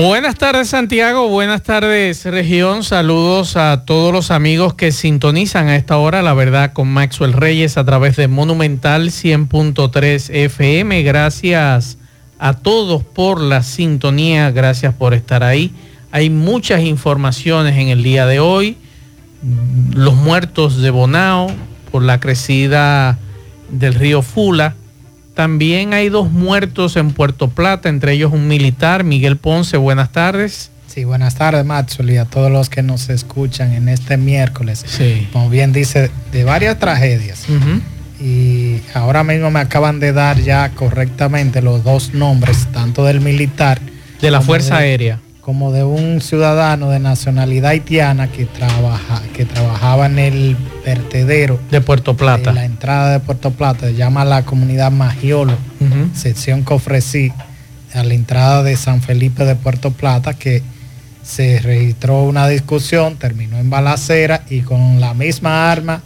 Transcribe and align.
Buenas 0.00 0.36
tardes 0.36 0.70
Santiago, 0.70 1.28
buenas 1.28 1.62
tardes 1.62 2.24
región, 2.24 2.84
saludos 2.84 3.58
a 3.58 3.84
todos 3.84 4.14
los 4.14 4.30
amigos 4.30 4.72
que 4.72 4.92
sintonizan 4.92 5.68
a 5.68 5.76
esta 5.76 5.98
hora, 5.98 6.22
la 6.22 6.32
verdad, 6.32 6.72
con 6.72 6.88
Maxwell 6.88 7.34
Reyes 7.34 7.76
a 7.76 7.84
través 7.84 8.16
de 8.16 8.26
Monumental 8.26 9.10
100.3 9.10 10.30
FM. 10.34 11.02
Gracias 11.02 11.98
a 12.38 12.54
todos 12.54 13.04
por 13.04 13.42
la 13.42 13.62
sintonía, 13.62 14.50
gracias 14.50 14.94
por 14.94 15.12
estar 15.12 15.44
ahí. 15.44 15.70
Hay 16.12 16.30
muchas 16.30 16.80
informaciones 16.80 17.76
en 17.76 17.88
el 17.88 18.02
día 18.02 18.24
de 18.24 18.40
hoy, 18.40 18.78
los 19.92 20.14
muertos 20.14 20.80
de 20.80 20.88
Bonao 20.88 21.50
por 21.92 22.02
la 22.02 22.20
crecida 22.20 23.18
del 23.68 23.92
río 23.92 24.22
Fula 24.22 24.76
también 25.40 25.94
hay 25.94 26.10
dos 26.10 26.30
muertos 26.30 26.96
en 26.96 27.12
Puerto 27.12 27.48
Plata, 27.48 27.88
entre 27.88 28.12
ellos 28.12 28.30
un 28.30 28.46
militar, 28.46 29.04
Miguel 29.04 29.38
Ponce. 29.38 29.78
Buenas 29.78 30.12
tardes. 30.12 30.70
Sí, 30.86 31.04
buenas 31.04 31.34
tardes, 31.36 31.64
y 31.98 32.16
a 32.18 32.26
todos 32.26 32.52
los 32.52 32.68
que 32.68 32.82
nos 32.82 33.08
escuchan 33.08 33.72
en 33.72 33.88
este 33.88 34.18
miércoles. 34.18 34.84
Sí. 34.86 35.26
Como 35.32 35.48
bien 35.48 35.72
dice, 35.72 36.10
de 36.30 36.44
varias 36.44 36.78
tragedias. 36.78 37.46
Y 38.20 38.82
ahora 38.92 39.24
mismo 39.24 39.50
me 39.50 39.60
acaban 39.60 39.98
de 39.98 40.12
dar 40.12 40.38
ya 40.42 40.68
correctamente 40.72 41.62
los 41.62 41.84
dos 41.84 42.12
nombres, 42.12 42.68
tanto 42.70 43.06
del 43.06 43.22
militar. 43.22 43.80
De 44.20 44.30
la 44.30 44.42
Fuerza 44.42 44.76
Aérea 44.76 45.20
como 45.40 45.72
de 45.72 45.84
un 45.84 46.20
ciudadano 46.20 46.90
de 46.90 47.00
nacionalidad 47.00 47.70
haitiana 47.70 48.30
que, 48.30 48.44
trabaja, 48.44 49.22
que 49.34 49.46
trabajaba 49.46 50.06
en 50.06 50.18
el 50.18 50.56
vertedero 50.84 51.58
de 51.70 51.80
Puerto 51.80 52.16
Plata. 52.16 52.50
En 52.50 52.56
la 52.56 52.64
entrada 52.64 53.12
de 53.12 53.20
Puerto 53.20 53.50
Plata, 53.50 53.86
se 53.86 53.94
llama 53.94 54.24
la 54.24 54.44
comunidad 54.44 54.90
Magiolo, 54.90 55.56
sección 56.14 56.62
Cofresí, 56.62 57.32
a 57.94 58.04
la 58.04 58.14
entrada 58.14 58.62
de 58.62 58.76
San 58.76 59.02
Felipe 59.02 59.44
de 59.44 59.56
Puerto 59.56 59.90
Plata, 59.90 60.34
que 60.34 60.62
se 61.22 61.60
registró 61.60 62.22
una 62.22 62.48
discusión, 62.48 63.16
terminó 63.16 63.58
en 63.58 63.70
balacera 63.70 64.42
y 64.48 64.60
con 64.60 65.00
la 65.00 65.14
misma 65.14 65.70
arma, 65.70 66.02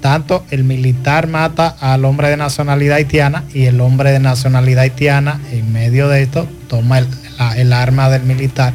tanto 0.00 0.44
el 0.50 0.64
militar 0.64 1.26
mata 1.26 1.76
al 1.80 2.04
hombre 2.04 2.28
de 2.28 2.36
nacionalidad 2.36 2.96
haitiana 2.96 3.44
y 3.52 3.64
el 3.64 3.80
hombre 3.80 4.12
de 4.12 4.20
nacionalidad 4.20 4.84
haitiana 4.84 5.40
en 5.52 5.72
medio 5.72 6.08
de 6.08 6.22
esto 6.22 6.48
toma 6.68 6.98
el, 6.98 7.08
el 7.56 7.72
arma 7.72 8.08
del 8.08 8.22
militar. 8.22 8.72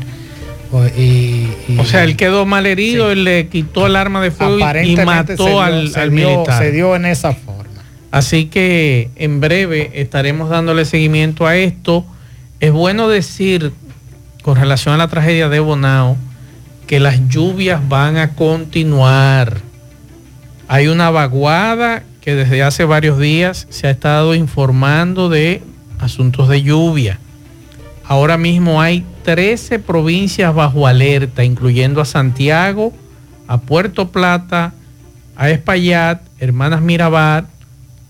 Y, 0.97 1.49
o 1.77 1.85
sea, 1.85 2.03
él 2.03 2.15
quedó 2.15 2.45
mal 2.45 2.65
herido, 2.65 3.11
él 3.11 3.23
le 3.23 3.47
quitó 3.47 3.85
el 3.85 3.95
arma 3.95 4.21
de 4.21 4.31
fuego 4.31 4.57
y 4.83 4.95
mató 4.97 5.61
al, 5.61 5.91
militar. 6.09 6.63
Se 6.63 6.71
dio 6.71 6.95
en 6.95 7.05
esa 7.05 7.33
forma. 7.33 7.63
Así 8.09 8.45
que 8.45 9.09
en 9.15 9.39
breve 9.39 9.91
estaremos 10.01 10.49
dándole 10.49 10.85
seguimiento 10.85 11.45
a 11.45 11.55
esto. 11.55 12.05
Es 12.59 12.71
bueno 12.71 13.07
decir, 13.07 13.71
con 14.41 14.55
relación 14.55 14.95
a 14.95 14.97
la 14.97 15.07
tragedia 15.07 15.47
de 15.49 15.59
Bonao, 15.59 16.17
que 16.87 16.99
las 16.99 17.27
lluvias 17.27 17.87
van 17.87 18.17
a 18.17 18.35
continuar. 18.35 19.61
Hay 20.67 20.87
una 20.87 21.11
vaguada 21.11 22.03
que 22.21 22.35
desde 22.35 22.63
hace 22.63 22.85
varios 22.85 23.19
días 23.19 23.67
se 23.69 23.87
ha 23.87 23.91
estado 23.91 24.33
informando 24.33 25.29
de 25.29 25.61
asuntos 25.99 26.49
de 26.49 26.63
lluvia. 26.63 27.19
Ahora 28.05 28.37
mismo 28.37 28.81
hay 28.81 29.05
13 29.23 29.79
provincias 29.79 30.53
bajo 30.53 30.85
alerta, 30.85 31.43
incluyendo 31.43 32.01
a 32.01 32.05
Santiago, 32.05 32.93
a 33.47 33.59
Puerto 33.61 34.11
Plata, 34.11 34.73
a 35.35 35.49
Espaillat, 35.49 36.21
Hermanas 36.39 36.81
Mirabal, 36.81 37.47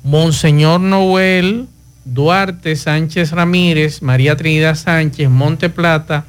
Monseñor 0.03 0.81
Noel, 0.81 1.67
Duarte 2.05 2.75
Sánchez 2.75 3.31
Ramírez, 3.31 4.01
María 4.01 4.35
Trinidad 4.35 4.75
Sánchez, 4.75 5.29
Monte 5.29 5.69
Plata, 5.69 6.25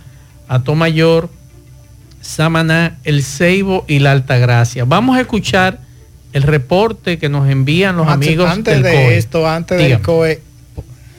Atomayor, 0.47 1.29
Samaná, 2.21 2.99
El 3.05 3.25
Ceibo 3.25 3.85
y 3.89 3.99
La 3.99 4.13
Altagracia. 4.13 4.85
Vamos 4.85 5.17
a 5.17 5.23
escuchar 5.23 5.81
el 6.33 6.43
reporte 6.43 7.19
que 7.19 7.29
nos 7.29 7.49
envían 7.49 7.97
los 7.97 8.09
amigos 8.09 8.51
antes 8.51 8.83
de 8.83 9.17
esto, 9.17 9.49
antes 9.49 9.79
del 9.79 10.01
COE, 10.01 10.43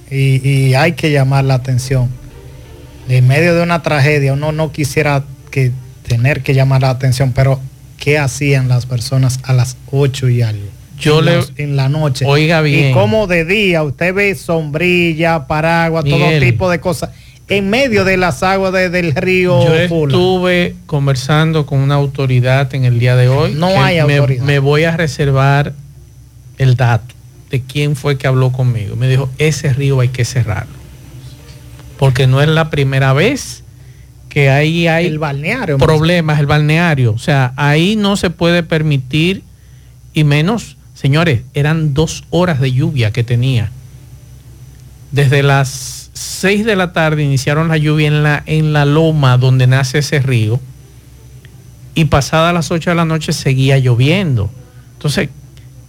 y 0.09 0.73
hay 0.73 0.93
que 0.93 1.11
llamar 1.11 1.45
la 1.45 1.55
atención 1.55 2.24
en 3.09 3.27
medio 3.27 3.55
de 3.55 3.63
una 3.63 3.81
tragedia, 3.81 4.33
uno 4.33 4.51
no 4.51 4.71
quisiera 4.71 5.23
que 5.51 5.71
tener 6.07 6.41
que 6.41 6.53
llamar 6.53 6.81
la 6.81 6.89
atención, 6.89 7.31
pero 7.33 7.59
¿qué 7.97 8.17
hacían 8.17 8.67
las 8.67 8.85
personas 8.85 9.39
a 9.43 9.53
las 9.53 9.77
8 9.91 10.29
y 10.29 10.41
algo? 10.41 10.67
Yo 10.99 11.19
en, 11.19 11.25
le, 11.25 11.39
en 11.57 11.75
la 11.75 11.89
noche. 11.89 12.25
Oiga 12.25 12.61
bien. 12.61 12.91
Y 12.91 12.93
como 12.93 13.27
de 13.27 13.45
día 13.45 13.83
usted 13.83 14.13
ve 14.13 14.33
sombrilla, 14.35 15.45
paraguas, 15.47 16.05
todo 16.05 16.39
tipo 16.39 16.69
de 16.69 16.79
cosas 16.79 17.09
en 17.47 17.69
medio 17.69 18.05
de 18.05 18.17
las 18.17 18.43
aguas 18.43 18.73
del 18.73 19.13
río. 19.13 19.63
Yo 19.63 19.75
estuve 19.75 20.75
conversando 20.85 21.65
con 21.65 21.79
una 21.79 21.95
autoridad 21.95 22.73
en 22.73 22.85
el 22.85 22.97
día 22.97 23.15
de 23.15 23.27
hoy. 23.27 23.53
No 23.53 23.83
hay 23.83 23.99
autoridad. 23.99 24.43
Me 24.43 24.59
voy 24.59 24.85
a 24.85 24.95
reservar 24.95 25.73
el 26.57 26.75
dato 26.75 27.13
de 27.51 27.61
quién 27.61 27.95
fue 27.95 28.17
que 28.17 28.27
habló 28.27 28.51
conmigo. 28.51 28.95
Me 28.95 29.07
dijo, 29.07 29.29
ese 29.37 29.73
río 29.73 29.99
hay 29.99 30.09
que 30.09 30.25
cerrarlo 30.25 30.74
porque 31.97 32.27
no 32.27 32.41
es 32.41 32.47
la 32.47 32.69
primera 32.69 33.13
vez 33.13 33.63
que 34.29 34.49
ahí 34.49 34.87
hay 34.87 35.05
el 35.05 35.19
balneario, 35.19 35.77
problemas, 35.77 36.39
el 36.39 36.45
balneario. 36.45 37.13
O 37.13 37.17
sea, 37.17 37.53
ahí 37.55 37.95
no 37.95 38.17
se 38.17 38.29
puede 38.29 38.63
permitir, 38.63 39.43
y 40.13 40.25
menos, 40.25 40.77
señores, 40.93 41.41
eran 41.53 41.93
dos 41.93 42.25
horas 42.31 42.59
de 42.59 42.73
lluvia 42.73 43.11
que 43.11 43.23
tenía. 43.23 43.71
Desde 45.11 45.41
las 45.41 46.09
seis 46.13 46.65
de 46.65 46.75
la 46.75 46.91
tarde 46.91 47.23
iniciaron 47.23 47.69
la 47.69 47.77
lluvia 47.77 48.07
en 48.07 48.23
la, 48.23 48.43
en 48.45 48.73
la 48.73 48.83
loma 48.83 49.37
donde 49.37 49.67
nace 49.67 49.99
ese 49.99 50.19
río, 50.19 50.59
y 51.93 52.05
pasada 52.05 52.51
las 52.51 52.71
ocho 52.71 52.89
de 52.89 52.97
la 52.97 53.05
noche 53.05 53.31
seguía 53.31 53.77
lloviendo. 53.77 54.51
Entonces, 54.93 55.29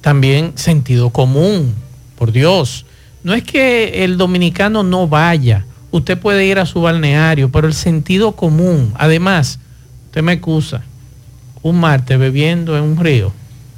también 0.01 0.53
sentido 0.55 1.11
común, 1.11 1.75
por 2.17 2.31
Dios. 2.31 2.87
No 3.25 3.35
es 3.35 3.43
que 3.43 4.05
el 4.05 4.17
dominicano 4.19 4.85
no 4.85 5.09
vaya, 5.09 5.67
usted 5.97 6.19
puede 6.19 6.47
ir 6.47 6.59
a 6.59 6.67
su 6.67 6.81
balneario, 6.81 7.51
pero 7.51 7.67
el 7.67 7.75
sentido 7.75 8.33
común, 8.33 8.93
además, 8.97 9.59
usted 10.07 10.23
me 10.23 10.33
excusa, 10.33 10.83
un 11.63 11.81
martes 11.81 12.19
bebiendo 12.19 12.77
en 12.77 12.85
un 12.85 12.97
río. 12.99 13.33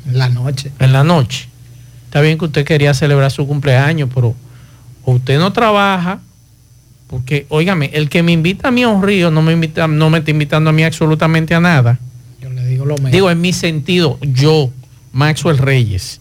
En 0.07 0.19
la 0.19 0.29
noche. 0.29 0.73
En 0.79 0.93
la 0.93 1.05
noche. 1.05 1.49
Está 2.05 2.21
bien 2.21 2.39
que 2.39 2.47
usted 2.47 2.65
quería 2.65 2.95
celebrar 2.95 3.31
su 3.31 3.47
cumpleaños, 3.47 4.09
pero 4.15 4.35
usted 5.05 5.39
no 5.39 5.53
trabaja, 5.53 6.21
porque, 7.07 7.47
óigame, 7.49 7.91
el 7.95 8.09
que 8.09 8.23
me 8.23 8.33
invita 8.33 8.69
a 8.69 8.71
mí 8.71 8.83
a 8.83 8.89
un 8.89 9.03
río 9.03 9.31
no 9.31 9.43
me, 9.43 9.53
invita, 9.53 9.87
no 9.89 10.11
me 10.11 10.19
está 10.19 10.31
invitando 10.31 10.71
a 10.71 10.73
mí 10.73 10.85
absolutamente 10.85 11.55
a 11.55 11.61
nada. 11.61 11.99
Yo 12.41 12.51
le 12.51 12.67
digo 12.67 12.85
lo 12.85 12.95
mismo. 12.95 13.11
Digo, 13.11 13.31
en 13.31 13.41
mi 13.41 13.53
sentido, 13.53 14.19
yo, 14.21 14.71
Maxwell 15.13 15.59
Reyes, 15.59 16.21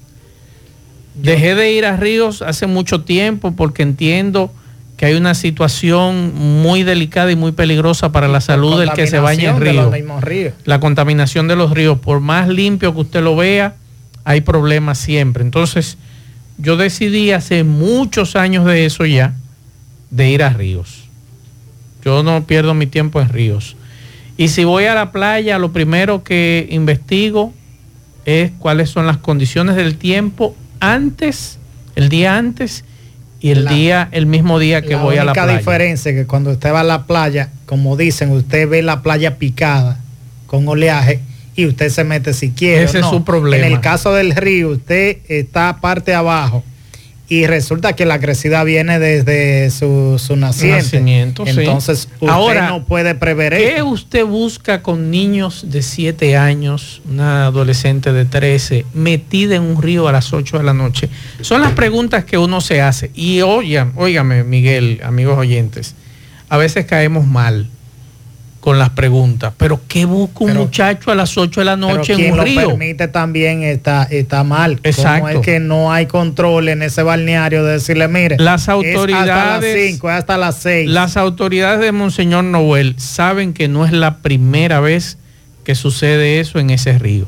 dejé 1.15 1.55
de 1.55 1.73
ir 1.73 1.85
a 1.85 1.97
ríos 1.97 2.41
hace 2.41 2.67
mucho 2.67 3.01
tiempo 3.01 3.53
porque 3.53 3.83
entiendo 3.83 4.51
que 4.97 5.05
hay 5.05 5.13
una 5.13 5.35
situación 5.35 6.33
muy 6.35 6.81
delicada 6.81 7.31
y 7.31 7.35
muy 7.35 7.51
peligrosa 7.51 8.11
para 8.11 8.27
la 8.27 8.41
salud 8.41 8.79
del 8.79 8.91
que 8.93 9.05
se 9.05 9.19
baña 9.19 9.51
en 9.51 9.61
río. 9.61 9.91
La 10.65 10.79
contaminación 10.79 11.47
de 11.47 11.55
los 11.55 11.71
ríos, 11.71 11.99
por 11.99 12.19
más 12.19 12.49
limpio 12.49 12.93
que 12.95 13.01
usted 13.01 13.21
lo 13.21 13.35
vea, 13.35 13.75
hay 14.23 14.41
problemas 14.41 14.97
siempre. 14.97 15.43
Entonces, 15.43 15.99
yo 16.57 16.77
decidí 16.77 17.31
hace 17.31 17.63
muchos 17.63 18.35
años 18.35 18.65
de 18.65 18.87
eso 18.87 19.05
ya, 19.05 19.35
de 20.09 20.31
ir 20.31 20.41
a 20.41 20.49
ríos. 20.49 21.03
Yo 22.03 22.23
no 22.23 22.45
pierdo 22.47 22.73
mi 22.73 22.87
tiempo 22.87 23.21
en 23.21 23.29
ríos. 23.29 23.75
Y 24.35 24.47
si 24.47 24.63
voy 24.63 24.85
a 24.85 24.95
la 24.95 25.11
playa, 25.11 25.59
lo 25.59 25.71
primero 25.71 26.23
que 26.23 26.67
investigo 26.71 27.53
es 28.25 28.51
cuáles 28.57 28.89
son 28.89 29.05
las 29.05 29.17
condiciones 29.17 29.75
del 29.75 29.95
tiempo 29.95 30.55
antes, 30.79 31.59
el 31.95 32.09
día 32.09 32.35
antes 32.35 32.83
y 33.39 33.51
el 33.51 33.67
día, 33.67 34.09
el 34.11 34.25
mismo 34.25 34.59
día 34.59 34.81
que 34.81 34.95
voy 34.95 35.17
a 35.17 35.23
la 35.23 35.33
playa. 35.33 35.51
La 35.51 35.57
diferencia 35.57 36.11
es 36.11 36.15
que 36.15 36.25
cuando 36.25 36.51
usted 36.51 36.73
va 36.73 36.79
a 36.79 36.83
la 36.83 37.05
playa, 37.05 37.49
como 37.65 37.95
dicen, 37.95 38.31
usted 38.31 38.67
ve 38.67 38.81
la 38.81 39.01
playa 39.01 39.37
picada 39.37 39.99
con 40.47 40.67
oleaje 40.67 41.19
y 41.55 41.65
usted 41.65 41.89
se 41.89 42.03
mete 42.03 42.33
si 42.33 42.51
quiere. 42.51 42.83
Ese 42.83 42.99
es 42.99 43.05
su 43.05 43.23
problema. 43.23 43.65
En 43.65 43.73
el 43.73 43.81
caso 43.81 44.13
del 44.13 44.35
río, 44.35 44.69
usted 44.69 45.17
está 45.27 45.77
parte 45.81 46.13
abajo 46.13 46.63
y 47.29 47.45
resulta 47.45 47.93
que 47.93 48.05
la 48.05 48.19
crecida 48.19 48.63
viene 48.63 48.99
desde 48.99 49.69
su, 49.69 50.17
su 50.17 50.37
nacimiento. 50.37 51.45
Entonces, 51.45 52.07
usted 52.19 52.27
Ahora, 52.27 52.69
no 52.69 52.85
puede 52.85 53.15
prever 53.15 53.55
¿Qué 53.57 53.83
usted 53.83 54.25
busca 54.25 54.81
con 54.81 55.11
niños 55.11 55.65
de 55.69 55.81
7 55.81 56.37
años, 56.37 57.01
una 57.09 57.47
adolescente 57.47 58.13
de 58.13 58.23
13, 58.23 58.85
metida 58.93 59.55
en 59.55 59.63
un 59.63 59.81
río 59.81 60.07
a 60.07 60.13
las 60.13 60.31
8 60.31 60.59
de 60.59 60.63
la 60.63 60.73
noche? 60.73 61.09
Son 61.41 61.61
las 61.61 61.73
preguntas 61.73 62.23
que 62.23 62.37
uno 62.37 62.61
se 62.61 62.81
hace. 62.81 63.11
Y 63.13 63.41
oigan, 63.41 63.91
óigame, 63.95 64.45
Miguel, 64.45 65.01
amigos 65.03 65.37
oyentes, 65.37 65.95
a 66.47 66.55
veces 66.55 66.85
caemos 66.85 67.27
mal 67.27 67.67
con 68.67 68.77
las 68.77 68.89
preguntas. 68.89 69.53
Pero 69.55 69.79
¿qué 69.87 70.03
busca 70.03 70.43
un 70.43 70.53
muchacho 70.57 71.09
a 71.09 71.15
las 71.15 71.37
8 71.37 71.61
de 71.61 71.65
la 71.65 71.77
noche 71.77 72.11
en 72.11 72.33
un 72.33 72.43
río? 72.43 72.63
lo 72.63 72.67
permite 72.67 73.07
también 73.07 73.63
está, 73.63 74.03
está 74.03 74.43
mal. 74.43 74.77
Exacto. 74.83 75.29
es 75.29 75.39
que 75.39 75.61
no 75.61 75.93
hay 75.93 76.05
control 76.05 76.67
en 76.67 76.81
ese 76.81 77.01
balneario 77.01 77.63
de 77.63 77.71
decirle, 77.71 78.09
mire, 78.09 78.35
las 78.37 78.67
autoridades, 78.67 79.29
hasta 79.29 79.61
las 79.61 79.87
5, 79.87 80.09
hasta 80.09 80.37
las 80.37 80.55
6. 80.57 80.89
Las 80.89 81.15
autoridades 81.15 81.79
de 81.79 81.93
Monseñor 81.93 82.43
Noel 82.43 82.95
saben 82.99 83.53
que 83.53 83.69
no 83.69 83.85
es 83.85 83.93
la 83.93 84.17
primera 84.17 84.81
vez 84.81 85.17
que 85.63 85.73
sucede 85.73 86.41
eso 86.41 86.59
en 86.59 86.69
ese 86.69 86.99
río. 86.99 87.25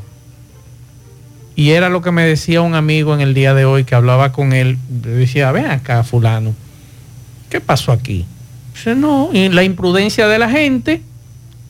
Y 1.56 1.70
era 1.70 1.88
lo 1.88 2.02
que 2.02 2.10
me 2.10 2.26
decía 2.26 2.60
un 2.60 2.74
amigo 2.74 3.14
en 3.14 3.22
el 3.22 3.32
día 3.32 3.54
de 3.54 3.64
hoy 3.64 3.84
que 3.84 3.94
hablaba 3.94 4.32
con 4.32 4.52
él. 4.52 4.76
Le 5.02 5.10
decía, 5.12 5.52
ven 5.52 5.70
acá, 5.70 6.04
fulano, 6.04 6.54
¿qué 7.48 7.62
pasó 7.62 7.92
aquí? 7.92 8.26
Dice, 8.74 8.94
no, 8.94 9.30
y 9.32 9.48
la 9.48 9.62
imprudencia 9.62 10.28
de 10.28 10.38
la 10.38 10.50
gente 10.50 11.00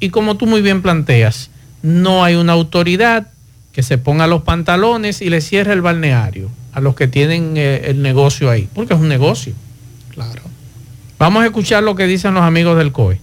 y 0.01 0.11
como 0.11 0.37
tú 0.37 0.47
muy 0.47 0.63
bien 0.63 0.83
planteas, 0.83 1.51
no 1.83 2.25
hay 2.25 2.35
una 2.35 2.55
autoridad 2.55 3.29
que 3.73 3.83
se 3.83 3.99
ponga 3.99 4.27
los 4.27 4.43
pantalones 4.43 5.23
y 5.23 5.31
le 5.31 5.41
cierre 5.41 5.73
el 5.73 5.83
balneario 5.83 6.51
a 6.73 6.81
los 6.81 6.95
que 6.95 7.07
tienen 7.07 7.55
eh, 7.57 7.83
el 7.85 8.03
negocio 8.03 8.51
ahí, 8.51 8.69
porque 8.75 8.95
es 8.95 9.01
un 9.01 9.09
negocio. 9.09 9.55
Claro. 10.13 10.43
Vamos 11.19 11.43
a 11.43 11.47
escuchar 11.47 11.83
lo 11.83 11.95
que 11.95 12.07
dicen 12.07 12.35
los 12.35 12.43
amigos 12.43 12.77
del 12.79 12.93
COE. 12.93 13.21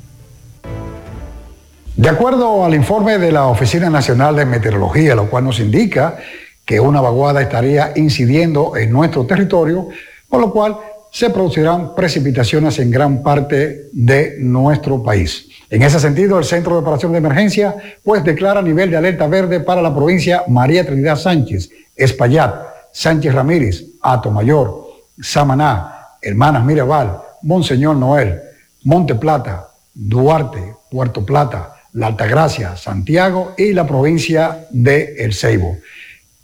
De 1.95 2.09
acuerdo 2.09 2.63
al 2.63 2.75
informe 2.75 3.17
de 3.17 3.31
la 3.31 3.47
Oficina 3.47 3.89
Nacional 3.89 4.35
de 4.35 4.45
Meteorología, 4.45 5.15
lo 5.15 5.29
cual 5.29 5.45
nos 5.45 5.59
indica 5.59 6.17
que 6.63 6.79
una 6.79 7.01
vaguada 7.01 7.41
estaría 7.41 7.93
incidiendo 7.95 8.77
en 8.77 8.91
nuestro 8.91 9.25
territorio, 9.25 9.87
por 10.29 10.41
lo 10.41 10.51
cual 10.51 10.77
se 11.11 11.29
producirán 11.29 11.95
precipitaciones 11.95 12.79
en 12.79 12.91
gran 12.91 13.23
parte 13.23 13.89
de 13.91 14.37
nuestro 14.39 15.01
país. 15.01 15.47
En 15.69 15.81
ese 15.83 15.99
sentido, 15.99 16.37
el 16.39 16.45
Centro 16.45 16.73
de 16.73 16.81
Operación 16.81 17.11
de 17.11 17.17
Emergencia 17.17 17.75
pues 18.03 18.23
declara 18.23 18.61
nivel 18.61 18.89
de 18.89 18.97
alerta 18.97 19.27
verde 19.27 19.59
para 19.59 19.81
la 19.81 19.93
provincia 19.93 20.43
María 20.47 20.85
Trinidad 20.85 21.17
Sánchez, 21.17 21.69
Espaillat, 21.95 22.55
Sánchez 22.91 23.33
Ramírez, 23.33 23.83
Mayor, 24.31 24.87
Samaná, 25.19 25.97
Hermanas 26.21 26.63
Mirabal, 26.63 27.19
Monseñor 27.41 27.95
Noel, 27.95 28.41
Monte 28.83 29.15
Plata, 29.15 29.67
Duarte, 29.93 30.75
Puerto 30.89 31.25
Plata, 31.25 31.75
La 31.93 32.07
Altagracia, 32.07 32.77
Santiago 32.77 33.53
y 33.57 33.73
la 33.73 33.85
provincia 33.85 34.67
de 34.69 35.15
El 35.17 35.33
Ceibo. 35.33 35.77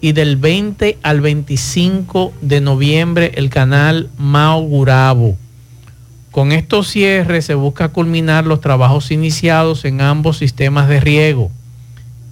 y 0.01 0.13
del 0.13 0.37
20 0.37 0.99
al 1.03 1.21
25 1.21 2.33
de 2.41 2.61
noviembre 2.61 3.33
el 3.35 3.51
canal 3.51 4.11
Mao 4.17 4.63
Gurabo. 4.63 5.37
Con 6.31 6.53
estos 6.53 6.87
cierres 6.87 7.47
se 7.47 7.57
busca 7.57 7.89
culminar 7.89 8.47
los 8.47 8.61
trabajos 8.61 9.11
iniciados 9.11 9.85
en 9.87 10.01
ambos 10.01 10.37
sistemas 10.37 10.89
de 10.89 11.01
riego. 11.01 11.51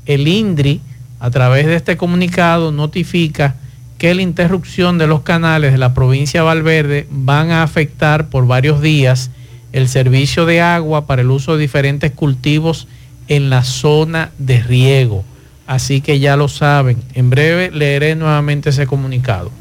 El 0.07 0.29
INDRI 0.29 0.81
a 1.23 1.31
través 1.31 1.67
de 1.67 1.77
este 1.77 1.97
comunicado 1.97 2.73
notifica 2.73 3.55
que 3.97 4.13
la 4.13 4.23
interrupción 4.23 4.99
de 4.99 5.07
los 5.07 5.21
canales 5.21 5.71
de 5.71 5.79
la 5.79 5.95
provincia 5.95 6.41
de 6.41 6.47
Valverde 6.47 7.07
van 7.13 7.53
a 7.53 7.63
afectar 7.63 8.29
por 8.29 8.49
varios 8.49 8.83
días 8.83 9.31
el 9.73 9.89
servicio 9.89 10.47
de 10.47 10.61
agua 10.61 11.07
para 11.07 11.23
el 11.23 11.31
uso 11.31 11.55
de 11.55 11.61
diferentes 11.61 12.11
cultivos 12.11 12.89
en 13.29 13.51
la 13.51 13.63
zona 13.63 14.33
de 14.39 14.65
riego. 14.65 15.23
Así 15.69 16.01
que 16.01 16.19
ya 16.19 16.37
lo 16.37 16.49
saben. 16.49 17.01
En 17.15 17.31
breve 17.31 17.71
leeré 17.71 18.17
nuevamente 18.17 18.71
ese 18.71 18.89
comunicado. 18.89 19.53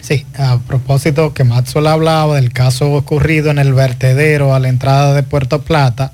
Sí, 0.00 0.24
a 0.38 0.60
propósito 0.60 1.34
que 1.34 1.42
Maxwell 1.42 1.88
hablaba 1.88 2.36
del 2.36 2.52
caso 2.52 2.92
ocurrido 2.92 3.50
en 3.50 3.58
el 3.58 3.74
vertedero 3.74 4.54
a 4.54 4.60
la 4.60 4.68
entrada 4.68 5.14
de 5.14 5.24
Puerto 5.24 5.62
Plata, 5.62 6.12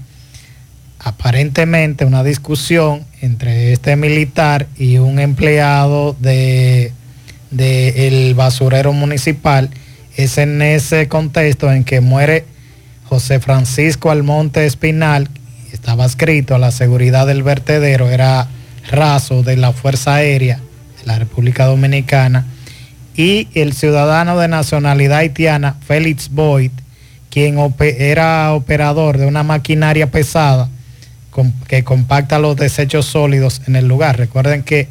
aparentemente 0.98 2.06
una 2.06 2.24
discusión 2.24 3.04
entre 3.24 3.72
este 3.72 3.96
militar 3.96 4.66
y 4.76 4.98
un 4.98 5.18
empleado 5.18 6.14
de, 6.20 6.92
el 7.50 8.34
basurero 8.34 8.92
municipal. 8.92 9.70
Es 10.16 10.38
en 10.38 10.60
ese 10.60 11.08
contexto 11.08 11.72
en 11.72 11.84
que 11.84 12.00
muere 12.00 12.44
José 13.04 13.40
Francisco 13.40 14.10
Almonte 14.10 14.66
Espinal, 14.66 15.28
estaba 15.72 16.04
escrito 16.04 16.54
a 16.54 16.58
la 16.58 16.70
seguridad 16.70 17.26
del 17.26 17.42
vertedero, 17.42 18.10
era 18.10 18.48
raso 18.90 19.42
de 19.42 19.56
la 19.56 19.72
Fuerza 19.72 20.16
Aérea 20.16 20.60
de 21.00 21.06
la 21.06 21.18
República 21.18 21.66
Dominicana, 21.66 22.46
y 23.16 23.48
el 23.54 23.72
ciudadano 23.72 24.38
de 24.38 24.48
nacionalidad 24.48 25.18
haitiana, 25.18 25.76
Félix 25.86 26.30
Boyd, 26.30 26.70
quien 27.30 27.56
era 27.80 28.52
operador 28.52 29.18
de 29.18 29.26
una 29.26 29.42
maquinaria 29.42 30.10
pesada 30.10 30.68
que 31.66 31.84
compacta 31.84 32.38
los 32.38 32.56
desechos 32.56 33.06
sólidos 33.06 33.62
en 33.66 33.76
el 33.76 33.86
lugar. 33.86 34.18
Recuerden 34.18 34.62
que 34.62 34.88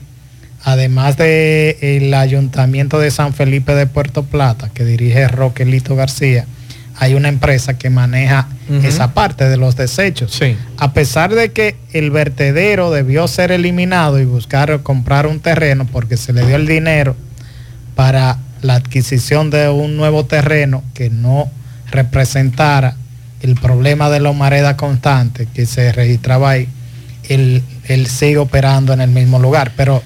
además 0.63 1.17
del 1.17 2.13
ayuntamiento 2.13 2.99
de 2.99 3.11
San 3.11 3.33
Felipe 3.33 3.75
de 3.75 3.87
Puerto 3.87 4.23
Plata, 4.23 4.69
que 4.73 4.85
dirige 4.85 5.27
Roquelito 5.27 5.95
García, 5.95 6.45
hay 6.95 7.15
una 7.15 7.27
empresa 7.27 7.77
que 7.77 7.89
maneja 7.89 8.47
esa 8.83 9.13
parte 9.13 9.49
de 9.49 9.57
los 9.57 9.75
desechos. 9.75 10.31
A 10.77 10.93
pesar 10.93 11.33
de 11.33 11.51
que 11.51 11.75
el 11.91 12.11
vertedero 12.11 12.91
debió 12.91 13.27
ser 13.27 13.51
eliminado 13.51 14.19
y 14.19 14.25
buscar 14.25 14.81
comprar 14.83 15.27
un 15.27 15.39
terreno 15.39 15.85
porque 15.91 16.17
se 16.17 16.33
le 16.33 16.45
dio 16.45 16.55
el 16.55 16.67
dinero 16.67 17.15
para 17.95 18.37
la 18.61 18.75
adquisición 18.75 19.49
de 19.49 19.69
un 19.69 19.97
nuevo 19.97 20.25
terreno 20.25 20.83
que 20.93 21.09
no 21.09 21.51
representara 21.91 22.95
el 23.43 23.55
problema 23.55 24.09
de 24.09 24.21
la 24.21 24.29
humareda 24.29 24.77
constante 24.77 25.47
que 25.53 25.65
se 25.65 25.91
registraba 25.91 26.51
ahí, 26.51 26.69
él, 27.27 27.61
sigue 28.07 28.37
operando 28.37 28.93
en 28.93 29.01
el 29.01 29.09
mismo 29.09 29.37
lugar. 29.37 29.73
Pero 29.75 30.01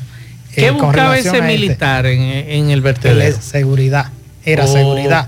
¿Qué 0.53 0.71
buscaba 0.71 1.17
ese 1.17 1.29
este, 1.29 1.41
militar 1.43 2.07
en, 2.07 2.69
el 2.71 2.81
vertedero? 2.81 3.37
Seguridad, 3.39 4.07
era 4.43 4.65
seguridad. 4.65 5.27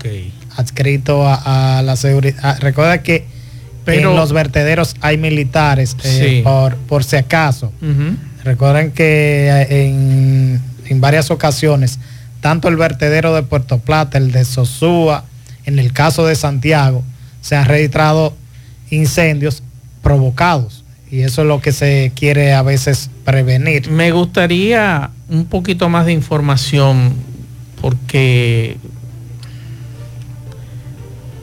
Adscrito 0.56 1.24
a, 1.24 1.82
la 1.84 1.94
seguridad. 1.94 2.36
Ah, 2.42 2.56
recuerda 2.60 3.02
que 3.02 3.26
en 3.86 4.02
los 4.02 4.32
vertederos 4.32 4.96
hay 5.00 5.16
militares 5.16 5.96
eh, 6.02 6.42
por, 6.42 6.76
por 6.76 7.04
si 7.04 7.16
acaso. 7.16 7.72
Recuerden 8.42 8.90
que 8.90 9.48
eh, 9.48 9.86
en, 9.86 10.60
en, 10.86 11.00
varias 11.00 11.30
ocasiones, 11.30 12.00
tanto 12.40 12.66
el 12.66 12.76
vertedero 12.76 13.34
de 13.34 13.44
Puerto 13.44 13.78
Plata, 13.78 14.18
el 14.18 14.32
de 14.32 14.44
Sosúa, 14.44 15.24
en 15.64 15.78
el 15.78 15.92
caso 15.92 16.26
de 16.26 16.34
Santiago, 16.34 17.04
se 17.40 17.56
han 17.56 17.66
registrado 17.66 18.34
incendios 18.90 19.62
provocados. 20.02 20.84
Y 21.10 21.22
eso 21.22 21.42
es 21.42 21.48
lo 21.48 21.60
que 21.60 21.72
se 21.72 22.12
quiere 22.14 22.54
a 22.54 22.62
veces 22.62 23.10
prevenir. 23.24 23.90
Me 23.90 24.12
gustaría 24.12 25.10
un 25.28 25.46
poquito 25.46 25.88
más 25.88 26.06
de 26.06 26.12
información 26.12 27.14
porque 27.80 28.76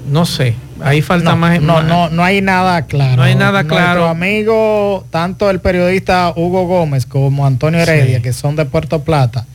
no 0.10 0.26
sé, 0.26 0.56
ahí 0.82 1.02
falta 1.02 1.36
más. 1.36 1.62
No, 1.62 1.84
no, 1.84 2.10
no 2.10 2.24
hay 2.24 2.42
nada 2.42 2.84
claro. 2.84 3.18
No 3.18 3.24
hay 3.24 3.36
nada 3.36 3.66
claro. 3.66 4.02
Nuestro 4.02 4.08
amigo, 4.08 5.06
tanto 5.10 5.50
el 5.50 5.60
periodista 5.60 6.32
Hugo 6.36 6.66
Gómez 6.66 7.06
como 7.06 7.46
Antonio 7.46 7.80
Heredia, 7.82 8.22
que 8.22 8.34
son 8.34 8.56
de 8.56 8.66
Puerto 8.66 9.04
Plata, 9.04 9.46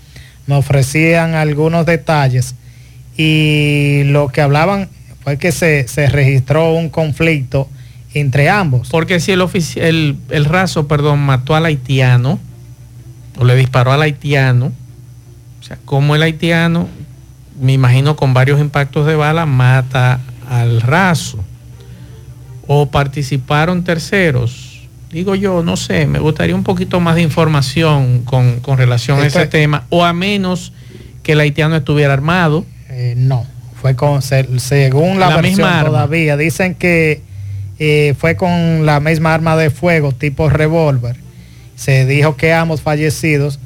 me 0.47 0.55
ofrecían 0.57 1.35
algunos 1.35 1.87
detalles 1.87 2.55
y 3.17 4.03
lo 4.07 4.29
que 4.29 4.41
hablaban 4.41 4.89
fue 5.25 5.38
que 5.38 5.52
se, 5.52 5.87
registró 6.09 6.75
un 6.75 6.88
conflicto 6.88 7.69
entre 8.14 8.49
ambos. 8.49 8.88
Porque 8.91 9.21
si 9.21 9.33
el, 9.33 9.43
el, 9.76 10.17
el 10.31 10.45
raso, 10.45 10.88
perdón, 10.88 11.21
mató 11.21 11.55
al 11.55 11.67
haitiano, 11.67 12.38
o 13.38 13.45
le 13.45 13.57
disparó 13.57 13.93
al 13.93 14.02
haitiano, 14.02 14.73
o 15.61 15.64
sea, 15.64 15.79
como 15.85 16.14
el 16.14 16.23
haitiano, 16.23 16.88
me 17.61 17.73
imagino 17.73 18.17
con 18.17 18.35
varios 18.35 18.61
impactos 18.61 19.07
de 19.07 19.14
bala, 19.14 19.47
mata 19.47 20.21
al 20.49 20.81
raso, 20.81 21.43
o 22.67 22.91
participaron 22.91 23.85
terceros, 23.85 24.73
digo 25.12 25.35
yo, 25.35 25.62
no 25.62 25.76
sé, 25.76 26.07
me 26.07 26.19
gustaría 26.19 26.55
un 26.55 26.64
poquito 26.64 26.99
más 26.99 27.14
de 27.14 27.23
información 27.23 28.23
con, 28.25 28.61
relación 28.76 29.21
a 29.21 29.26
ese 29.26 29.47
tema, 29.47 29.85
o 29.91 30.05
a 30.05 30.12
menos 30.12 30.73
que 31.23 31.33
el 31.33 31.41
haitiano 31.41 31.76
estuviera 31.76 32.12
armado. 32.12 32.64
Eh, 32.88 33.14
no, 33.17 33.47
fue 33.83 33.97
con, 33.97 34.23
según 34.23 35.19
la, 35.19 35.37
versión 35.37 35.69
todavía, 35.85 36.37
dicen 36.37 36.77
que 36.77 37.21
eh, 37.81 38.15
fue 38.17 38.37
con 38.37 38.87
la 38.87 39.01
misma 39.01 39.35
arma 39.35 39.57
de 39.57 39.71
fuego 39.71 40.12
tipo 40.12 40.49
revólver. 40.49 41.17
Se 41.75 42.07
dijo 42.07 42.37
que 42.37 42.53
ambos 42.53 42.81
fallecidos 42.81 43.59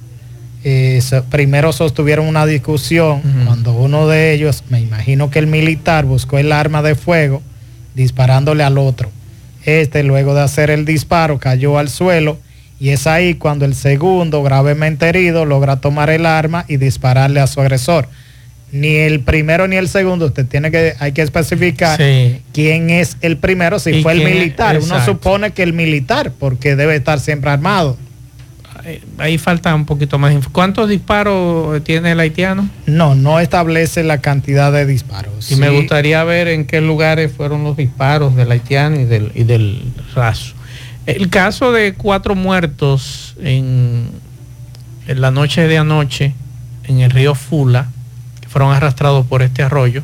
eh, 0.65 1.03
primero 1.31 1.71
sostuvieron 1.75 2.27
una 2.27 2.47
discusión 2.47 3.21
cuando 3.45 3.75
uno 3.75 4.09
de 4.09 4.33
ellos, 4.33 4.65
me 4.71 4.81
imagino 4.81 5.29
que 5.29 5.39
el 5.39 5.49
militar, 5.49 6.07
buscó 6.07 6.39
el 6.39 6.51
arma 6.51 6.81
de 6.81 6.95
fuego 6.95 7.43
disparándole 7.95 8.65
al 8.65 8.79
otro. 8.79 9.11
Este, 9.67 10.03
luego 10.03 10.35
de 10.35 10.41
hacer 10.41 10.71
el 10.71 10.87
disparo, 10.87 11.39
cayó 11.39 11.77
al 11.77 11.91
suelo 11.91 12.39
y 12.81 12.89
es 12.89 13.07
ahí 13.07 13.35
cuando 13.35 13.67
el 13.67 13.75
segundo, 13.75 14.43
gravemente 14.43 15.11
herido, 15.11 15.45
logra 15.45 15.77
tomar 15.77 16.09
el 16.09 16.25
arma 16.25 16.65
y 16.69 16.79
dispararle 16.79 17.41
a 17.41 17.47
su 17.47 17.61
agresor 17.61 18.09
ni 18.73 18.97
el 18.97 19.21
primero 19.21 19.69
ni 19.69 19.77
el 19.77 19.89
segundo, 19.89 20.27
usted 20.27 20.47
tiene 20.47 20.71
que, 20.71 20.95
hay 20.99 21.13
que 21.13 21.23
especificar 21.23 22.01
quién 22.53 22.91
es 22.91 23.17
el 23.21 23.37
primero, 23.37 23.79
si 23.79 24.03
fue 24.03 24.13
el 24.13 24.25
militar. 24.25 24.79
Uno 24.83 25.05
supone 25.05 25.53
que 25.53 25.63
el 25.63 25.73
militar, 25.73 26.33
porque 26.39 26.77
debe 26.77 26.97
estar 26.97 27.21
siempre 27.21 27.51
armado. 27.51 27.97
Ahí 29.19 29.37
falta 29.39 29.75
un 29.75 29.85
poquito 29.85 30.19
más. 30.19 30.33
¿Cuántos 30.53 30.89
disparos 30.89 31.83
tiene 31.83 32.13
el 32.13 32.21
haitiano? 32.21 32.69
No, 32.87 33.17
no 33.17 33.41
establece 33.41 34.05
la 34.05 34.19
cantidad 34.21 34.73
de 34.73 34.87
disparos. 34.87 35.51
Y 35.51 35.57
me 35.57 35.71
gustaría 35.71 36.23
ver 36.23 36.47
en 36.49 36.67
qué 36.67 36.81
lugares 36.81 37.33
fueron 37.33 37.65
los 37.65 37.77
disparos 37.77 38.37
del 38.37 38.53
haitiano 38.53 39.01
y 39.01 39.05
del, 39.05 39.33
y 39.35 39.43
del 39.43 39.83
raso. 40.15 40.55
El 41.07 41.31
caso 41.31 41.73
de 41.73 41.95
cuatro 41.95 42.35
muertos 42.35 43.35
en, 43.43 44.09
en 45.09 45.21
la 45.21 45.31
noche 45.31 45.67
de 45.67 45.79
anoche 45.79 46.35
en 46.85 47.01
el 47.01 47.11
río 47.11 47.35
Fula, 47.35 47.89
fueron 48.57 48.73
arrastrados 48.73 49.27
por 49.27 49.43
este 49.43 49.63
arroyo. 49.63 50.03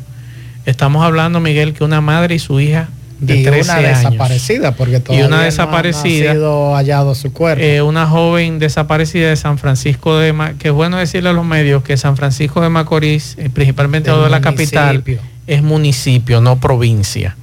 Estamos 0.67 1.03
hablando, 1.03 1.39
Miguel, 1.39 1.73
que 1.73 1.83
una 1.83 2.01
madre 2.01 2.35
y 2.35 2.39
su 2.39 2.59
hija 2.59 2.87
de 3.19 3.37
y 3.37 3.47
una 3.47 3.77
desaparecida, 3.77 4.75
porque 4.75 4.99
todavía 4.99 5.23
y 5.23 5.27
una 5.27 5.41
desaparecida, 5.41 6.25
no 6.25 6.29
ha 6.29 6.33
sido 6.35 6.75
hallado 6.75 7.15
su 7.15 7.33
cuerpo. 7.33 7.63
Eh, 7.63 7.81
una 7.81 8.05
joven 8.05 8.59
desaparecida 8.59 9.29
de 9.29 9.37
San 9.37 9.57
Francisco 9.57 10.19
de 10.19 10.33
Macorís, 10.33 10.59
que 10.59 10.67
es 10.67 10.73
bueno 10.75 10.97
decirle 10.97 11.29
a 11.29 11.33
los 11.33 11.45
medios 11.45 11.81
que 11.81 11.97
San 11.97 12.15
Francisco 12.15 12.61
de 12.61 12.69
Macorís, 12.69 13.35
eh, 13.39 13.49
principalmente 13.49 14.11
de 14.11 14.29
la 14.29 14.39
capital, 14.39 15.03
es 15.47 15.63
municipio, 15.63 16.39
no 16.39 16.59
provincia. 16.59 17.35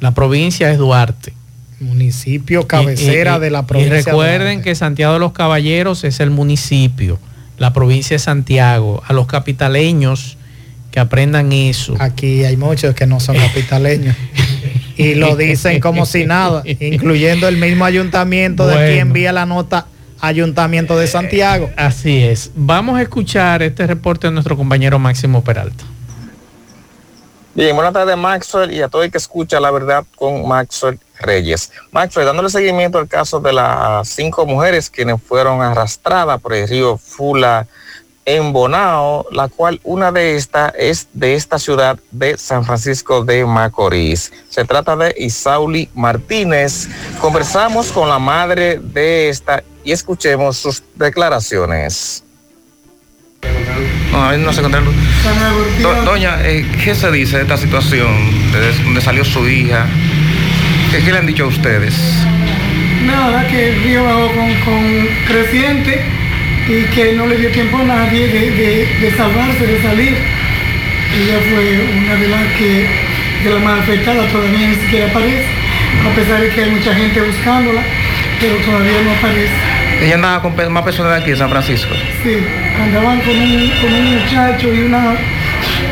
La 0.00 0.10
provincia 0.10 0.70
es 0.70 0.76
Duarte. 0.76 1.32
Municipio 1.80 2.66
cabecera 2.66 3.38
de 3.38 3.48
la 3.48 3.66
provincia. 3.66 4.00
Y 4.00 4.02
recuerden 4.02 4.60
que 4.60 4.74
Santiago 4.74 5.14
de 5.14 5.20
los 5.20 5.32
Caballeros 5.32 6.04
es 6.04 6.20
el 6.20 6.28
municipio 6.28 7.18
la 7.62 7.72
provincia 7.72 8.16
de 8.16 8.18
Santiago, 8.18 9.04
a 9.06 9.12
los 9.12 9.28
capitaleños 9.28 10.36
que 10.90 10.98
aprendan 10.98 11.52
eso. 11.52 11.94
Aquí 12.00 12.44
hay 12.44 12.56
muchos 12.56 12.92
que 12.96 13.06
no 13.06 13.20
son 13.20 13.36
capitaleños 13.36 14.16
y 14.96 15.14
lo 15.14 15.36
dicen 15.36 15.78
como 15.78 16.04
si 16.04 16.26
nada, 16.26 16.64
incluyendo 16.64 17.46
el 17.46 17.58
mismo 17.58 17.84
ayuntamiento 17.84 18.66
de 18.66 18.74
quien 18.74 18.98
envía 18.98 19.32
la 19.32 19.46
nota 19.46 19.86
Ayuntamiento 20.20 20.98
de 20.98 21.06
Santiago. 21.06 21.70
Así 21.76 22.24
es. 22.24 22.50
Vamos 22.56 22.98
a 22.98 23.02
escuchar 23.02 23.62
este 23.62 23.86
reporte 23.86 24.26
de 24.26 24.32
nuestro 24.32 24.56
compañero 24.56 24.98
Máximo 24.98 25.44
Peralta. 25.44 25.84
Bien, 27.54 27.76
buenas 27.76 27.92
tardes 27.92 28.16
Maxwell 28.16 28.72
y 28.72 28.82
a 28.82 28.88
todo 28.88 29.04
el 29.04 29.12
que 29.12 29.18
escucha 29.18 29.60
la 29.60 29.70
verdad 29.70 30.04
con 30.16 30.48
Maxwell 30.48 30.98
Reyes. 31.22 31.70
Maxwell, 31.90 32.26
dándole 32.26 32.50
seguimiento 32.50 32.98
al 32.98 33.08
caso 33.08 33.40
de 33.40 33.52
las 33.52 34.08
cinco 34.08 34.44
mujeres 34.46 34.90
quienes 34.90 35.22
fueron 35.22 35.62
arrastradas 35.62 36.40
por 36.40 36.54
el 36.54 36.68
río 36.68 36.98
Fula 36.98 37.66
en 38.24 38.52
Bonao, 38.52 39.26
la 39.32 39.48
cual 39.48 39.80
una 39.82 40.12
de 40.12 40.36
estas 40.36 40.72
es 40.78 41.08
de 41.12 41.34
esta 41.34 41.58
ciudad 41.58 41.98
de 42.10 42.38
San 42.38 42.64
Francisco 42.64 43.24
de 43.24 43.44
Macorís. 43.44 44.32
Se 44.48 44.64
trata 44.64 44.96
de 44.96 45.14
Isauli 45.18 45.88
Martínez. 45.94 46.88
Conversamos 47.20 47.90
con 47.90 48.08
la 48.08 48.18
madre 48.18 48.78
de 48.78 49.28
esta 49.28 49.64
y 49.84 49.92
escuchemos 49.92 50.56
sus 50.56 50.82
declaraciones. 50.94 52.22
No, 54.12 54.36
no 54.36 54.52
se 54.52 54.62
doña, 56.04 56.46
eh, 56.46 56.70
¿qué 56.84 56.94
se 56.94 57.10
dice 57.10 57.38
de 57.38 57.42
esta 57.42 57.56
situación? 57.56 58.52
De 58.52 58.72
donde 58.84 59.00
salió 59.00 59.24
su 59.24 59.48
hija. 59.48 59.86
¿Qué, 60.92 61.10
le 61.10 61.18
han 61.18 61.26
dicho 61.26 61.44
a 61.44 61.46
ustedes? 61.46 61.94
Nada, 63.06 63.46
que 63.48 63.70
el 63.70 63.82
río 63.82 64.04
bajó 64.04 64.28
con, 64.62 65.08
creciente 65.26 66.02
y 66.68 66.84
que 66.94 67.14
no 67.14 67.26
le 67.26 67.38
dio 67.38 67.50
tiempo 67.50 67.78
a 67.78 67.84
nadie 67.84 68.28
de, 68.28 69.10
salvarse, 69.16 69.66
de 69.66 69.82
salir. 69.82 70.14
Ella 71.16 71.38
fue 71.48 71.80
una 71.96 72.14
de 72.16 72.28
las 72.28 72.42
que, 72.58 72.86
de 73.42 73.54
las 73.54 73.62
más 73.62 73.80
afectadas, 73.80 74.30
todavía 74.30 74.68
ni 74.68 74.74
siquiera 74.74 75.06
aparece, 75.06 75.46
a 76.06 76.14
pesar 76.14 76.42
de 76.42 76.50
que 76.50 76.62
hay 76.62 76.70
mucha 76.70 76.94
gente 76.94 77.22
buscándola, 77.22 77.80
pero 78.38 78.56
todavía 78.56 79.02
no 79.02 79.12
aparece. 79.12 79.54
Ella 80.02 80.14
andaba 80.16 80.42
con 80.42 80.72
más 80.72 80.82
personas 80.82 81.12
de 81.12 81.22
aquí, 81.22 81.30
de 81.30 81.36
San 81.38 81.48
Francisco. 81.48 81.94
Sí, 82.22 82.36
andaban 82.78 83.18
con 83.20 83.34
un, 83.34 84.14
muchacho 84.20 84.74
y 84.74 84.80
una, 84.80 85.14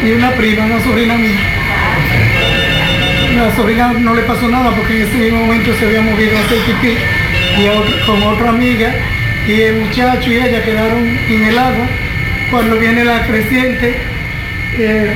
y 0.04 0.10
una 0.10 0.30
prima, 0.32 0.66
una 0.66 0.84
sobrina 0.84 1.16
mía. 1.16 1.59
La 3.36 3.54
sobrina 3.56 3.92
no 3.92 4.14
le 4.14 4.22
pasó 4.22 4.48
nada 4.48 4.70
porque 4.76 4.96
en 4.96 5.08
ese 5.08 5.16
mismo 5.16 5.44
momento 5.44 5.72
se 5.78 5.86
había 5.86 6.02
movido 6.02 6.36
a 6.36 6.40
hacer 6.40 6.58
pipí 6.58 6.96
y 7.58 8.06
con 8.06 8.22
otra 8.22 8.50
amiga 8.50 8.94
y 9.46 9.60
el 9.60 9.76
muchacho 9.76 10.30
y 10.30 10.36
ella 10.36 10.62
quedaron 10.62 11.18
en 11.28 11.44
el 11.44 11.58
agua. 11.58 11.86
Cuando 12.50 12.76
viene 12.76 13.04
la 13.04 13.26
creciente, 13.26 13.94
eh, 14.78 15.14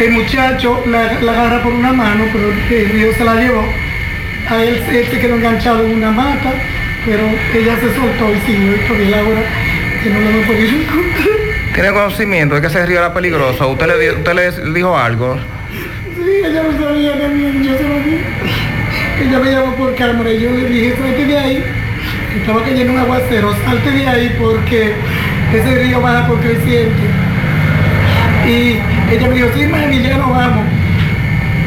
el 0.00 0.10
muchacho 0.10 0.82
la, 0.86 1.06
agarra 1.06 1.62
por 1.62 1.72
una 1.72 1.92
mano, 1.92 2.24
pero 2.32 2.52
el 2.52 2.90
río 2.90 3.14
se 3.14 3.24
la 3.24 3.34
llevó. 3.34 3.64
A 4.48 4.62
él, 4.62 4.82
él 4.92 5.06
se 5.10 5.20
quedó 5.20 5.36
enganchado 5.36 5.84
en 5.84 5.92
una 5.92 6.10
mata 6.10 6.52
pero 7.04 7.22
ella 7.54 7.76
se 7.76 7.94
soltó 7.94 8.30
y 8.34 8.40
siguió 8.40 8.74
y 8.74 8.78
por 8.80 8.96
ahora 9.14 9.42
que 10.02 10.10
no 10.10 10.20
lo 10.20 10.30
hemos 10.30 10.46
podido 10.46 10.82
encontrar. 10.82 11.28
¿Tiene 11.74 11.92
conocimiento 11.92 12.54
de 12.54 12.60
que 12.60 12.66
ese 12.66 12.84
río 12.84 12.98
era 12.98 13.14
peligroso? 13.14 13.68
¿Usted 13.68 13.86
le, 13.86 14.12
usted 14.12 14.34
le 14.34 14.72
dijo 14.72 14.96
algo? 14.96 15.38
Sí, 16.24 16.42
ella 16.44 16.62
lo 16.62 16.72
sabía 16.72 17.18
también, 17.18 17.62
yo 17.64 17.78
se 17.78 17.82
lo 17.82 17.94
dije. 18.00 18.24
Ella 19.22 19.38
me 19.38 19.50
llamó 19.50 19.74
por 19.74 19.94
cámara 19.94 20.30
y 20.30 20.40
yo 20.40 20.50
le 20.50 20.68
dije, 20.68 20.94
salte 20.96 21.24
de 21.24 21.38
ahí. 21.38 21.64
Estaba 22.36 22.62
cayendo 22.62 22.92
un 22.92 22.98
aguacero, 22.98 23.54
salte 23.64 23.90
de 23.90 24.06
ahí 24.06 24.36
porque 24.38 24.92
ese 25.54 25.82
río 25.82 26.00
baja 26.02 26.26
por 26.26 26.40
creciente. 26.40 27.02
Y 28.46 28.78
ella 29.14 29.28
me 29.28 29.34
dijo, 29.34 29.48
sí, 29.54 29.66
mami, 29.66 30.02
ya 30.02 30.18
nos 30.18 30.30
vamos. 30.30 30.66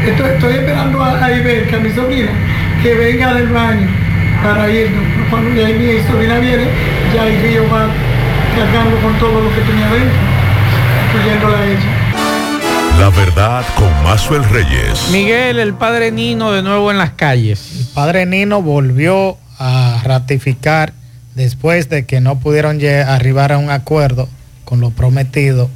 Estoy, 0.06 0.54
esperando 0.54 1.04
a, 1.04 1.26
a 1.26 1.32
Iberca, 1.32 1.80
mi 1.80 1.90
sobrina, 1.90 2.32
que 2.84 2.94
venga 2.94 3.34
del 3.34 3.48
baño 3.48 3.88
para 4.44 4.70
irnos. 4.70 5.04
Cuando 5.32 5.50
ya 5.60 5.68
mi 5.70 6.00
sobrina 6.02 6.38
viene, 6.38 6.68
ya 7.16 7.26
el 7.26 7.42
río 7.42 7.64
va 7.72 7.88
cargando 8.56 8.98
con 8.98 9.18
todo 9.18 9.42
lo 9.42 9.50
que 9.56 9.62
tenía 9.62 9.88
dentro, 9.88 10.20
incluyéndola 11.08 11.58
a 11.58 11.66
ella. 11.66 12.03
La 13.00 13.10
verdad 13.10 13.66
con 13.76 13.92
Mazuel 14.04 14.44
Reyes. 14.46 15.10
Miguel, 15.12 15.60
el 15.60 15.74
padre 15.74 16.12
Nino 16.12 16.52
de 16.52 16.62
nuevo 16.62 16.92
en 16.92 16.98
las 16.98 17.12
calles. 17.12 17.76
El 17.80 17.86
padre 17.88 18.26
Nino 18.26 18.62
volvió 18.62 19.38
a 19.58 20.00
ratificar 20.04 20.94
después 21.34 21.90
de 21.90 22.06
que 22.06 22.22
no 22.22 22.40
pudieron 22.40 22.80
arribar 22.86 23.52
a 23.52 23.58
un 23.58 23.72
acuerdo 23.72 24.30
con 24.64 24.80
lo 24.80 24.92
prometido. 24.92 25.70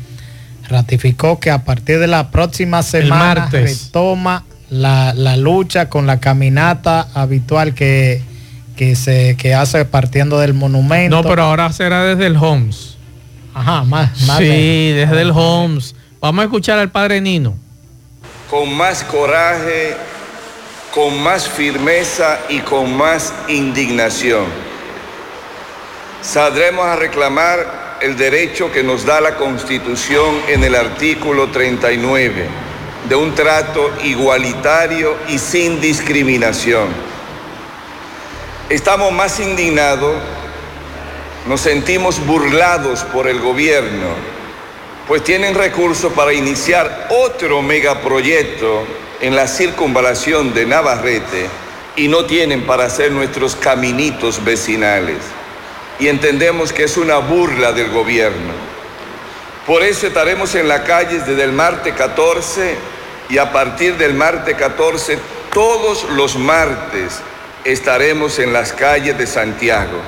Ratificó 0.70 1.40
que 1.40 1.50
a 1.50 1.64
partir 1.64 2.00
de 2.00 2.08
la 2.08 2.30
próxima 2.30 2.84
semana 2.84 3.50
retoma 3.52 4.44
la, 4.70 5.14
la, 5.16 5.38
lucha 5.38 5.90
con 5.90 6.08
la 6.08 6.20
caminata 6.20 7.08
habitual 7.14 7.74
que, 7.74 8.22
que 8.76 8.96
se 8.96 9.36
que 9.38 9.56
hace 9.56 9.86
partiendo 9.86 10.40
del 10.40 10.54
monumento. 10.54 11.24
No, 11.24 11.28
pero 11.28 11.44
ahora 11.44 11.72
será 11.74 12.04
desde 12.04 12.28
el 12.28 12.38
Homes. 12.38 12.98
Ajá, 13.54 13.84
más. 13.84 14.22
más 14.22 14.38
sí, 14.38 14.46
desde 14.92 15.22
el 15.22 15.32
Homes. 15.32 15.96
Vamos 16.20 16.42
a 16.42 16.46
escuchar 16.46 16.80
al 16.80 16.90
padre 16.90 17.22
Nino. 17.22 17.54
Con 18.50 18.76
más 18.76 19.04
coraje, 19.04 19.96
con 20.92 21.22
más 21.22 21.48
firmeza 21.48 22.40
y 22.50 22.60
con 22.62 22.98
más 22.98 23.32
indignación. 23.48 24.46
Saldremos 26.24 26.88
a 26.88 26.96
reclamar 26.96 27.98
el 28.02 28.18
derecho 28.18 28.72
que 28.72 28.82
nos 28.82 29.06
da 29.06 29.22
la 29.22 29.36
Constitución 29.36 30.42
en 30.48 30.64
el 30.64 30.74
artículo 30.74 31.52
39 31.52 32.48
de 33.08 33.16
un 33.16 33.36
trato 33.36 33.92
igualitario 34.04 35.16
y 35.28 35.38
sin 35.38 35.80
discriminación. 35.80 36.88
Estamos 38.70 39.12
más 39.12 39.40
indignados, 39.40 40.16
nos 41.48 41.62
sentimos 41.62 42.26
burlados 42.26 43.04
por 43.04 43.28
el 43.28 43.40
gobierno 43.40 44.37
pues 45.08 45.24
tienen 45.24 45.56
recursos 45.56 46.12
para 46.14 46.34
iniciar 46.34 47.08
otro 47.10 47.62
megaproyecto 47.62 48.86
en 49.22 49.36
la 49.36 49.48
circunvalación 49.48 50.54
de 50.54 50.66
Navarrete 50.66 51.48
y 51.96 52.10
no 52.10 52.26
tienen 52.26 52.66
para 52.66 52.86
hacer 52.86 53.12
nuestros 53.12 53.56
caminitos 53.56 54.44
vecinales. 54.44 55.18
Y 56.00 56.10
entendemos 56.10 56.74
que 56.74 56.84
es 56.84 56.98
una 56.98 57.18
burla 57.18 57.72
del 57.72 57.90
gobierno. 57.90 58.54
Por 59.66 59.82
eso 59.84 60.08
estaremos 60.08 60.54
en 60.56 60.68
la 60.68 60.84
calle 60.84 61.20
desde 61.20 61.44
el 61.44 61.54
martes 61.54 61.94
14 61.96 62.76
y 63.30 63.38
a 63.38 63.52
partir 63.52 63.98
del 63.98 64.14
martes 64.14 64.56
14, 64.56 65.18
todos 65.54 66.04
los 66.12 66.38
martes 66.38 67.20
estaremos 67.64 68.40
en 68.40 68.54
las 68.54 68.74
calles 68.74 69.18
de 69.18 69.26
Santiago. 69.26 70.00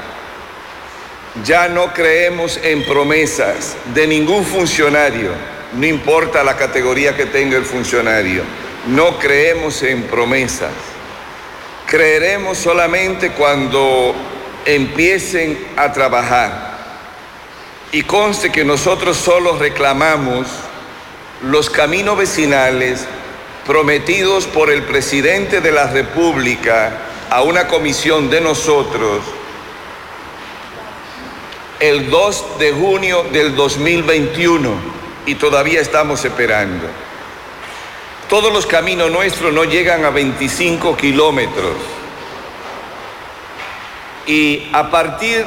Ya 1.46 1.68
no 1.68 1.94
creemos 1.94 2.60
en 2.64 2.84
promesas 2.86 3.78
de 3.94 4.08
ningún 4.08 4.44
funcionario, 4.44 5.32
no 5.74 5.86
importa 5.86 6.44
la 6.44 6.58
categoría 6.58 7.16
que 7.16 7.28
tenga 7.28 7.56
el 7.58 7.66
funcionario. 7.66 8.44
No 8.88 9.20
creemos 9.20 9.84
en 9.84 10.04
promesas. 10.04 10.72
Creeremos 11.86 12.58
solamente 12.58 13.32
cuando 13.32 14.16
empiecen 14.66 15.68
a 15.78 15.92
trabajar. 15.92 16.70
Y 17.92 18.04
conste 18.04 18.52
que 18.52 18.64
nosotros 18.64 19.18
solo 19.18 19.58
reclamamos 19.58 20.48
los 21.44 21.70
caminos 21.70 22.18
vecinales 22.18 23.06
prometidos 23.66 24.46
por 24.46 24.72
el 24.72 24.84
presidente 24.84 25.62
de 25.62 25.72
la 25.72 25.88
República 25.88 26.92
a 27.30 27.44
una 27.44 27.68
comisión 27.68 28.30
de 28.30 28.42
nosotros 28.42 29.22
el 31.80 32.10
2 32.10 32.60
de 32.60 32.74
junio 32.74 33.24
del 33.32 33.56
2021 33.56 34.70
y 35.26 35.36
todavía 35.36 35.80
estamos 35.80 36.24
esperando. 36.26 36.86
Todos 38.28 38.52
los 38.52 38.66
caminos 38.66 39.10
nuestros 39.10 39.54
no 39.54 39.64
llegan 39.64 40.04
a 40.04 40.10
25 40.10 40.98
kilómetros. 40.98 41.76
Y 44.28 44.70
a 44.74 44.92
partir 44.92 45.46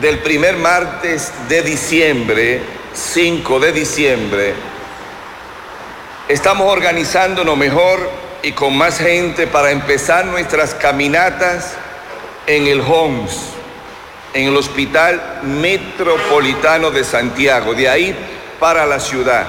del 0.00 0.18
primer 0.18 0.56
martes 0.56 1.32
de 1.48 1.62
diciembre, 1.62 2.60
5 2.92 3.58
de 3.58 3.72
diciembre, 3.72 4.54
estamos 6.28 6.70
organizándonos 6.70 7.56
mejor 7.56 8.08
y 8.42 8.52
con 8.52 8.76
más 8.76 8.98
gente 8.98 9.46
para 9.46 9.70
empezar 9.70 10.26
nuestras 10.26 10.74
caminatas 10.74 11.74
en 12.46 12.66
el 12.66 12.80
Homs 12.80 13.59
en 14.34 14.48
el 14.48 14.56
Hospital 14.56 15.40
Metropolitano 15.42 16.90
de 16.90 17.04
Santiago, 17.04 17.74
de 17.74 17.88
ahí 17.88 18.14
para 18.58 18.86
la 18.86 19.00
ciudad. 19.00 19.46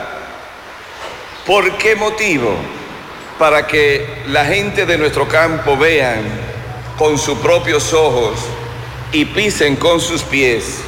¿Por 1.45 1.77
qué 1.77 1.95
motivo? 1.95 2.55
Para 3.37 3.65
que 3.67 4.23
la 4.27 4.45
gente 4.45 4.85
de 4.85 4.97
nuestro 4.97 5.27
campo 5.27 5.77
vean 5.77 6.23
con 6.97 7.17
sus 7.17 7.37
propios 7.39 7.93
ojos 7.93 8.39
y 9.11 9.25
pisen 9.25 9.75
con 9.75 9.99
sus 9.99 10.21
pies 10.21 10.81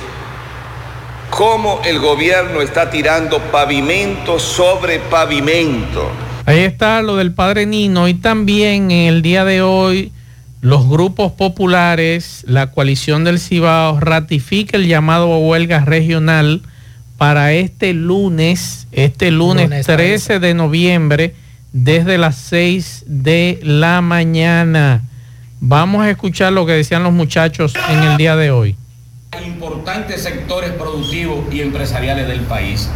cómo 1.29 1.81
el 1.83 1.99
gobierno 1.99 2.61
está 2.61 2.89
tirando 2.91 3.39
pavimento 3.39 4.37
sobre 4.39 4.99
pavimento. 4.99 6.11
Ahí 6.45 6.59
está 6.59 7.01
lo 7.01 7.15
del 7.15 7.33
padre 7.33 7.65
Nino 7.65 8.07
y 8.07 8.13
también 8.13 8.91
en 8.91 9.07
el 9.07 9.21
día 9.23 9.43
de 9.43 9.61
hoy 9.61 10.11
los 10.63 10.87
grupos 10.87 11.33
populares, 11.33 12.45
la 12.47 12.71
coalición 12.71 13.25
del 13.25 13.37
Cibao 13.37 13.99
ratifica 13.99 14.77
el 14.77 14.87
llamado 14.87 15.33
a 15.33 15.37
huelga 15.37 15.83
regional 15.83 16.61
para 17.17 17.51
este 17.51 17.93
lunes, 17.93 18.87
este 18.93 19.29
lunes, 19.29 19.85
13 19.85 20.39
de 20.39 20.53
noviembre, 20.53 21.35
desde 21.73 22.17
las 22.17 22.37
6 22.37 23.03
de 23.07 23.59
la 23.61 23.99
mañana. 23.99 25.01
Vamos 25.59 26.05
a 26.05 26.09
escuchar 26.09 26.53
lo 26.53 26.65
que 26.65 26.71
decían 26.71 27.03
los 27.03 27.11
muchachos 27.11 27.73
en 27.89 28.01
el 28.01 28.15
día 28.15 28.37
de 28.37 28.51
hoy. 28.51 28.77
Importantes 29.45 30.23
sectores 30.23 30.71
productivos 30.71 31.43
y 31.53 31.59
empresariales 31.59 32.25
del 32.29 32.39
país. 32.39 32.89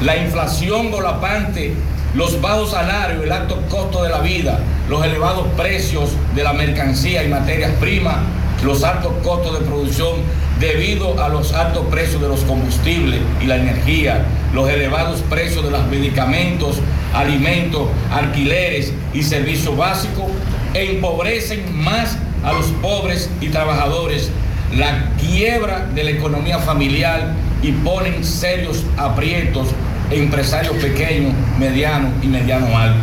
La 0.00 0.16
inflación 0.16 0.90
golapante 0.90 1.74
los 2.14 2.40
bajos 2.40 2.72
salarios, 2.72 3.24
el 3.24 3.32
alto 3.32 3.62
costo 3.68 4.02
de 4.02 4.10
la 4.10 4.20
vida, 4.20 4.58
los 4.88 5.04
elevados 5.04 5.46
precios 5.56 6.10
de 6.34 6.44
la 6.44 6.52
mercancía 6.52 7.24
y 7.24 7.28
materias 7.28 7.72
primas, 7.80 8.16
los 8.64 8.84
altos 8.84 9.12
costos 9.22 9.58
de 9.58 9.64
producción 9.64 10.16
debido 10.60 11.20
a 11.22 11.28
los 11.28 11.52
altos 11.52 11.86
precios 11.90 12.20
de 12.20 12.28
los 12.28 12.40
combustibles 12.40 13.20
y 13.40 13.46
la 13.46 13.56
energía, 13.56 14.24
los 14.54 14.68
elevados 14.68 15.20
precios 15.22 15.64
de 15.64 15.70
los 15.70 15.84
medicamentos, 15.86 16.76
alimentos, 17.14 17.88
alquileres 18.12 18.92
y 19.12 19.22
servicios 19.22 19.76
básicos, 19.76 20.26
empobrecen 20.74 21.82
más 21.82 22.16
a 22.44 22.52
los 22.52 22.66
pobres 22.82 23.30
y 23.40 23.48
trabajadores, 23.48 24.30
la 24.76 25.10
quiebra 25.20 25.86
de 25.94 26.04
la 26.04 26.10
economía 26.10 26.58
familiar 26.58 27.32
y 27.62 27.72
ponen 27.72 28.24
serios 28.24 28.84
aprietos 28.96 29.68
empresarios 30.12 30.76
pequeños, 30.76 31.32
medianos 31.58 32.12
y 32.22 32.26
mediano 32.26 32.76
altos. 32.76 33.02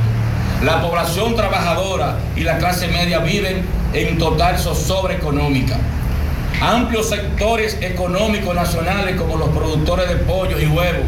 La 0.63 0.81
población 0.81 1.35
trabajadora 1.35 2.17
y 2.35 2.41
la 2.41 2.57
clase 2.57 2.87
media 2.89 3.19
viven 3.19 3.63
en 3.93 4.17
total 4.17 4.57
zozobra 4.57 5.13
económica. 5.13 5.77
Amplios 6.61 7.09
sectores 7.09 7.77
económicos 7.81 8.53
nacionales 8.53 9.15
como 9.15 9.37
los 9.37 9.49
productores 9.49 10.09
de 10.09 10.15
pollo 10.17 10.59
y 10.59 10.65
huevos, 10.65 11.05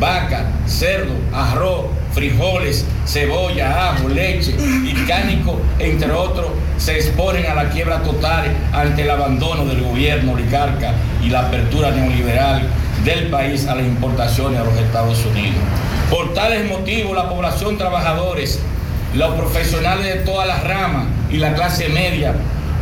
vaca, 0.00 0.46
cerdo, 0.66 1.12
arroz, 1.34 1.86
frijoles, 2.12 2.86
cebolla, 3.06 3.90
ajo, 3.90 4.08
leche 4.08 4.54
y 4.58 4.94
cánico, 5.06 5.60
entre 5.78 6.10
otros, 6.12 6.46
se 6.78 6.96
exponen 6.96 7.44
a 7.46 7.54
la 7.54 7.68
quiebra 7.68 8.02
total 8.02 8.46
ante 8.72 9.02
el 9.02 9.10
abandono 9.10 9.66
del 9.66 9.82
gobierno 9.82 10.32
oligarca 10.32 10.94
y 11.22 11.28
la 11.28 11.40
apertura 11.40 11.90
neoliberal 11.90 12.62
del 13.06 13.28
país 13.28 13.68
a 13.68 13.76
las 13.76 13.86
importaciones 13.86 14.60
a 14.60 14.64
los 14.64 14.76
Estados 14.76 15.24
Unidos. 15.24 15.54
Por 16.10 16.34
tales 16.34 16.68
motivos, 16.68 17.14
la 17.14 17.28
población 17.28 17.78
trabajadores, 17.78 18.58
los 19.14 19.34
profesionales 19.36 20.04
de 20.04 20.20
todas 20.20 20.46
las 20.48 20.64
ramas 20.64 21.06
y 21.30 21.36
la 21.36 21.54
clase 21.54 21.88
media, 21.88 22.34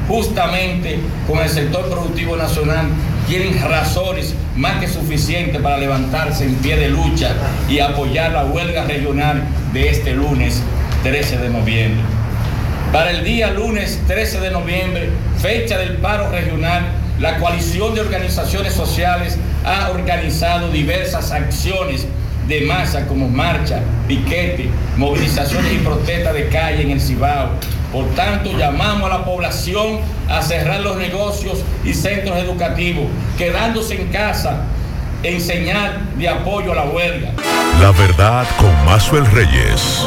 justamente 0.08 0.98
con 1.28 1.38
el 1.40 1.48
sector 1.50 1.90
productivo 1.90 2.36
nacional, 2.36 2.86
tienen 3.28 3.62
razones 3.62 4.34
más 4.56 4.80
que 4.80 4.88
suficientes 4.88 5.60
para 5.60 5.76
levantarse 5.76 6.44
en 6.44 6.54
pie 6.56 6.76
de 6.76 6.88
lucha 6.88 7.32
y 7.68 7.80
apoyar 7.80 8.32
la 8.32 8.46
huelga 8.46 8.84
regional 8.84 9.42
de 9.74 9.90
este 9.90 10.14
lunes 10.14 10.62
13 11.02 11.36
de 11.36 11.50
noviembre. 11.50 12.02
Para 12.92 13.10
el 13.10 13.24
día 13.24 13.50
lunes 13.50 14.00
13 14.06 14.40
de 14.40 14.50
noviembre, 14.50 15.10
fecha 15.38 15.76
del 15.76 15.98
paro 15.98 16.30
regional, 16.30 16.82
la 17.20 17.38
coalición 17.38 17.94
de 17.94 18.00
organizaciones 18.00 18.72
sociales 18.72 19.38
ha 19.64 19.90
organizado 19.90 20.70
diversas 20.70 21.32
acciones 21.32 22.06
de 22.46 22.60
masa 22.62 23.06
como 23.06 23.28
marcha, 23.28 23.80
piquete, 24.06 24.68
movilizaciones 24.96 25.72
y 25.72 25.78
protestas 25.78 26.34
de 26.34 26.48
calle 26.48 26.82
en 26.82 26.90
el 26.90 27.00
Cibao. 27.00 27.50
Por 27.92 28.06
tanto, 28.14 28.50
llamamos 28.56 29.10
a 29.10 29.18
la 29.18 29.24
población 29.24 30.00
a 30.28 30.42
cerrar 30.42 30.80
los 30.80 30.96
negocios 30.96 31.62
y 31.84 31.94
centros 31.94 32.36
educativos, 32.38 33.06
quedándose 33.38 34.00
en 34.00 34.08
casa 34.08 34.64
en 35.22 35.40
señal 35.40 36.00
de 36.18 36.28
apoyo 36.28 36.72
a 36.72 36.74
la 36.74 36.84
huelga. 36.84 37.30
La 37.80 37.92
verdad 37.92 38.46
con 38.58 38.84
Mazuel 38.84 39.24
Reyes. 39.26 40.06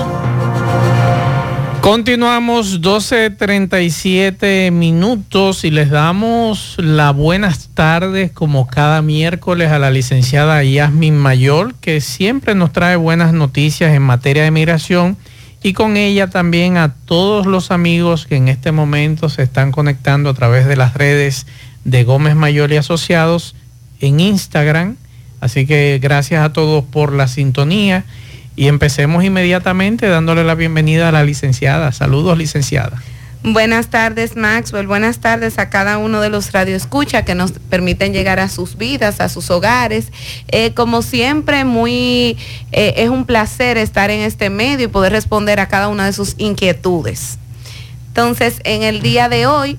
Continuamos 1.87 2.81
12.37 2.81 4.73
minutos 4.73 5.63
y 5.63 5.71
les 5.71 5.89
damos 5.89 6.75
las 6.79 7.15
buenas 7.15 7.69
tardes 7.73 8.29
como 8.33 8.67
cada 8.67 9.01
miércoles 9.01 9.71
a 9.71 9.79
la 9.79 9.89
licenciada 9.89 10.61
Yasmin 10.65 11.15
Mayor, 11.15 11.75
que 11.75 12.01
siempre 12.01 12.55
nos 12.55 12.73
trae 12.73 12.97
buenas 12.97 13.31
noticias 13.31 13.95
en 13.95 14.01
materia 14.01 14.43
de 14.43 14.51
migración 14.51 15.15
y 15.63 15.71
con 15.71 15.95
ella 15.95 16.29
también 16.29 16.75
a 16.75 16.93
todos 16.93 17.45
los 17.45 17.71
amigos 17.71 18.25
que 18.25 18.35
en 18.35 18.49
este 18.49 18.73
momento 18.73 19.29
se 19.29 19.43
están 19.43 19.71
conectando 19.71 20.31
a 20.31 20.33
través 20.33 20.65
de 20.65 20.75
las 20.75 20.93
redes 20.93 21.47
de 21.85 22.03
Gómez 22.03 22.35
Mayor 22.35 22.73
y 22.73 22.75
Asociados 22.75 23.55
en 24.01 24.19
Instagram. 24.19 24.97
Así 25.39 25.65
que 25.65 25.99
gracias 26.03 26.43
a 26.43 26.51
todos 26.51 26.83
por 26.83 27.13
la 27.13 27.29
sintonía 27.29 28.03
y 28.57 28.67
empecemos 28.67 29.23
inmediatamente 29.23 30.07
dándole 30.07 30.43
la 30.43 30.55
bienvenida 30.55 31.07
a 31.07 31.11
la 31.13 31.23
licenciada. 31.23 31.91
Saludos, 31.93 32.37
licenciada. 32.37 33.01
Buenas 33.43 33.87
tardes, 33.87 34.35
Maxwell. 34.35 34.87
Buenas 34.87 35.19
tardes 35.19 35.59
a 35.59 35.69
cada 35.69 35.99
uno 35.99 36.21
de 36.21 36.29
los 36.29 36.51
radioescucha 36.51 37.23
que 37.23 37.35
nos 37.35 37.51
permiten 37.51 38.13
llegar 38.13 38.39
a 38.39 38.49
sus 38.49 38.75
vidas, 38.75 39.21
a 39.21 39.29
sus 39.29 39.51
hogares. 39.51 40.11
Eh, 40.47 40.73
como 40.73 41.03
siempre, 41.03 41.63
muy 41.65 42.35
eh, 42.71 42.95
es 42.97 43.09
un 43.09 43.25
placer 43.25 43.77
estar 43.77 44.09
en 44.09 44.21
este 44.21 44.49
medio 44.49 44.85
y 44.85 44.89
poder 44.89 45.11
responder 45.13 45.59
a 45.59 45.67
cada 45.67 45.87
una 45.87 46.07
de 46.07 46.13
sus 46.13 46.33
inquietudes. 46.39 47.37
Entonces, 48.07 48.59
en 48.63 48.81
el 48.81 49.03
día 49.03 49.29
de 49.29 49.45
hoy 49.45 49.77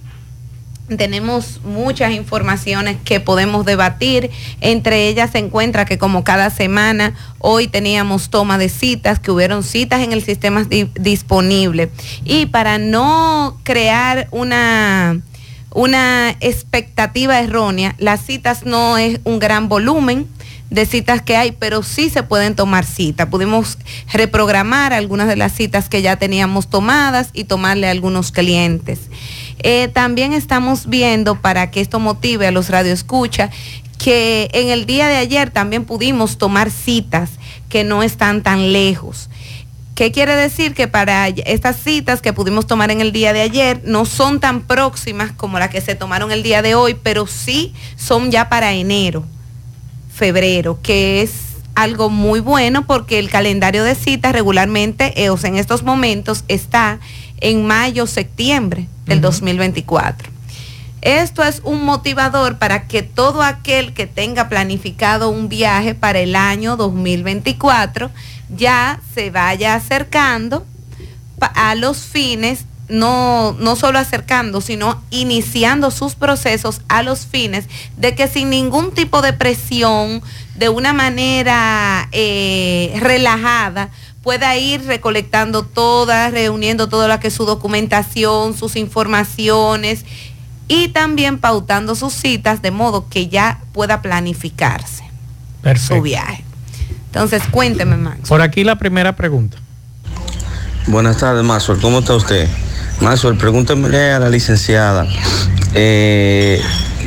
tenemos 0.96 1.61
muchas 1.64 2.12
informaciones 2.12 2.96
que 3.05 3.20
podemos 3.20 3.64
debatir. 3.64 4.31
Entre 4.61 5.09
ellas 5.09 5.31
se 5.33 5.38
encuentra 5.38 5.85
que 5.85 5.98
como 5.98 6.24
cada 6.24 6.51
semana, 6.51 7.14
hoy 7.38 7.68
teníamos 7.68 8.31
toma 8.31 8.59
de 8.59 8.68
citas, 8.68 9.18
que 9.18 9.31
hubieron 9.31 9.62
citas 9.62 10.01
en 10.03 10.12
el 10.12 10.22
sistema 10.22 10.64
disponible. 10.94 11.90
Y 12.24 12.46
para 12.46 12.79
no 12.79 13.59
crear 13.64 14.29
una, 14.31 15.20
una 15.72 16.31
expectativa 16.40 17.40
errónea, 17.40 17.94
las 17.98 18.24
citas 18.24 18.64
no 18.64 18.98
es 18.98 19.20
un 19.24 19.38
gran 19.38 19.68
volumen 19.68 20.27
de 20.70 20.85
citas 20.85 21.22
que 21.22 21.37
hay, 21.37 21.53
pero 21.53 21.83
sí 21.83 22.11
se 22.11 22.22
pueden 22.22 22.55
tomar 22.55 22.85
citas. 22.85 23.29
Pudimos 23.29 23.79
reprogramar 24.12 24.92
algunas 24.92 25.29
de 25.29 25.37
las 25.37 25.53
citas 25.53 25.88
que 25.88 26.03
ya 26.03 26.16
teníamos 26.16 26.68
tomadas 26.68 27.31
y 27.33 27.44
tomarle 27.44 27.88
a 27.88 27.90
algunos 27.90 28.33
clientes. 28.33 29.01
Eh, 29.61 29.88
también 29.88 30.33
estamos 30.33 30.87
viendo, 30.87 31.40
para 31.40 31.71
que 31.71 31.81
esto 31.81 32.01
motive 32.01 32.47
a 32.47 32.51
los 32.51 32.71
radioescuchas, 32.71 33.51
que 33.99 34.49
en 34.53 34.68
el 34.68 34.87
día 34.87 35.09
de 35.09 35.16
ayer 35.16 35.51
también 35.51 35.85
pudimos 35.85 36.38
tomar 36.38 36.71
citas 36.71 37.31
que 37.68 37.85
no 37.85 38.03
están 38.03 38.42
tan 38.42 38.73
lejos. 38.73 39.29
¿Qué 39.97 40.12
quiere 40.12 40.37
decir? 40.37 40.75
Que 40.75 40.87
para 40.87 41.27
estas 41.27 41.77
citas 41.77 42.23
que 42.23 42.33
pudimos 42.33 42.68
tomar 42.68 42.92
en 42.92 43.01
el 43.01 43.11
día 43.11 43.33
de 43.33 43.40
ayer 43.40 43.81
no 43.85 44.05
son 44.05 44.38
tan 44.38 44.62
próximas 44.62 45.33
como 45.33 45.59
las 45.59 45.71
que 45.71 45.81
se 45.81 45.97
tomaron 45.97 46.31
el 46.31 46.44
día 46.44 46.62
de 46.62 46.77
hoy, 46.77 46.94
pero 46.94 47.27
sí 47.27 47.75
son 47.97 48.31
ya 48.31 48.49
para 48.49 48.73
enero, 48.73 49.25
febrero, 50.14 50.79
que 50.81 51.23
es 51.23 51.48
algo 51.79 52.11
muy 52.11 52.41
bueno 52.41 52.87
porque 52.87 53.21
el 53.21 53.31
calendario 53.31 53.85
de 53.85 53.95
citas 53.95 54.33
regularmente, 54.33 55.23
eh, 55.23 55.31
o 55.31 55.37
sea, 55.37 55.49
en 55.49 55.57
estos 55.57 55.85
momentos 55.85 56.45
está 56.49 56.99
en 57.41 57.67
mayo, 57.67 58.09
septiembre 58.09 58.88
del 59.07 59.21
2024. 59.21 60.29
Esto 61.03 61.45
es 61.45 61.61
un 61.62 61.85
motivador 61.85 62.59
para 62.59 62.88
que 62.88 63.05
todo 63.05 63.43
aquel 63.43 63.95
que 63.95 64.09
tenga 64.09 64.49
planificado 64.49 65.31
un 65.31 65.49
viaje 65.49 65.95
para 65.95 66.19
el 66.19 66.35
año 66.35 66.77
2024 66.77 68.11
ya 68.57 69.01
se 69.14 69.31
vaya 69.31 69.75
acercando 69.77 70.67
a 71.41 71.77
los 71.77 71.99
fines, 71.99 72.64
no, 72.88 73.57
no 73.59 73.77
solo 73.77 73.98
acercando, 73.98 74.61
sino 74.61 75.03
iniciando 75.11 75.90
sus 75.90 76.14
procesos 76.14 76.81
a 76.88 77.03
los 77.03 77.27
fines 77.27 77.66
de 77.96 78.14
que 78.14 78.29
sin 78.29 78.51
ningún 78.51 78.92
tipo 78.92 79.22
de 79.22 79.33
presión, 79.33 80.22
de 80.57 80.68
una 80.68 80.92
manera 80.92 82.09
eh, 82.12 82.96
relajada, 83.01 83.90
pueda 84.22 84.57
ir 84.57 84.85
recolectando 84.85 85.62
todas, 85.62 86.33
reuniendo 86.33 86.88
toda 86.88 87.09
la 87.09 87.20
que 87.20 87.29
es 87.29 87.35
su 87.35 87.44
documentación, 87.44 88.57
sus 88.57 88.77
informaciones 88.77 90.05
y 90.66 90.88
también 90.88 91.38
pautando 91.38 91.94
sus 91.94 92.12
citas 92.12 92.61
de 92.61 92.70
modo 92.70 93.09
que 93.09 93.29
ya 93.29 93.61
pueda 93.72 94.03
planificarse 94.03 95.05
su 95.77 96.03
viaje. 96.03 96.44
Entonces, 97.07 97.42
cuénteme, 97.51 97.96
Max. 97.96 98.29
Por 98.29 98.42
aquí 98.42 98.64
la 98.64 98.77
primera 98.77 99.16
pregunta. 99.16 99.57
Buenas 100.87 101.18
tardes, 101.18 101.44
Maxwell. 101.44 101.81
¿Cómo 101.81 102.01
está 102.01 102.14
usted? 102.14 102.48
Maxwell, 103.01 103.37
pregúnteme 103.37 104.11
a 104.11 104.19
la 104.19 104.29
licenciada. 104.29 105.07
Eh, 105.75 106.61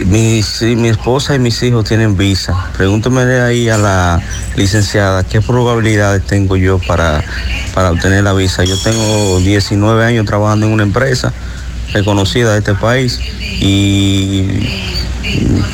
mi, 0.06 0.42
mi 0.76 0.88
esposa 0.88 1.36
y 1.36 1.40
mis 1.40 1.62
hijos 1.64 1.86
tienen 1.86 2.16
visa. 2.16 2.70
Pregúnteme 2.78 3.22
ahí 3.42 3.70
a 3.70 3.78
la 3.78 4.22
licenciada 4.56 5.24
qué 5.24 5.42
probabilidades 5.42 6.26
tengo 6.26 6.56
yo 6.56 6.80
para, 6.80 7.24
para 7.74 7.92
obtener 7.92 8.24
la 8.24 8.34
visa. 8.34 8.64
Yo 8.64 8.78
tengo 8.82 9.40
19 9.40 10.06
años 10.06 10.26
trabajando 10.26 10.66
en 10.66 10.74
una 10.74 10.84
empresa 10.84 11.34
reconocida 11.94 12.54
de 12.54 12.60
este 12.60 12.74
país 12.76 13.20
y 13.60 14.48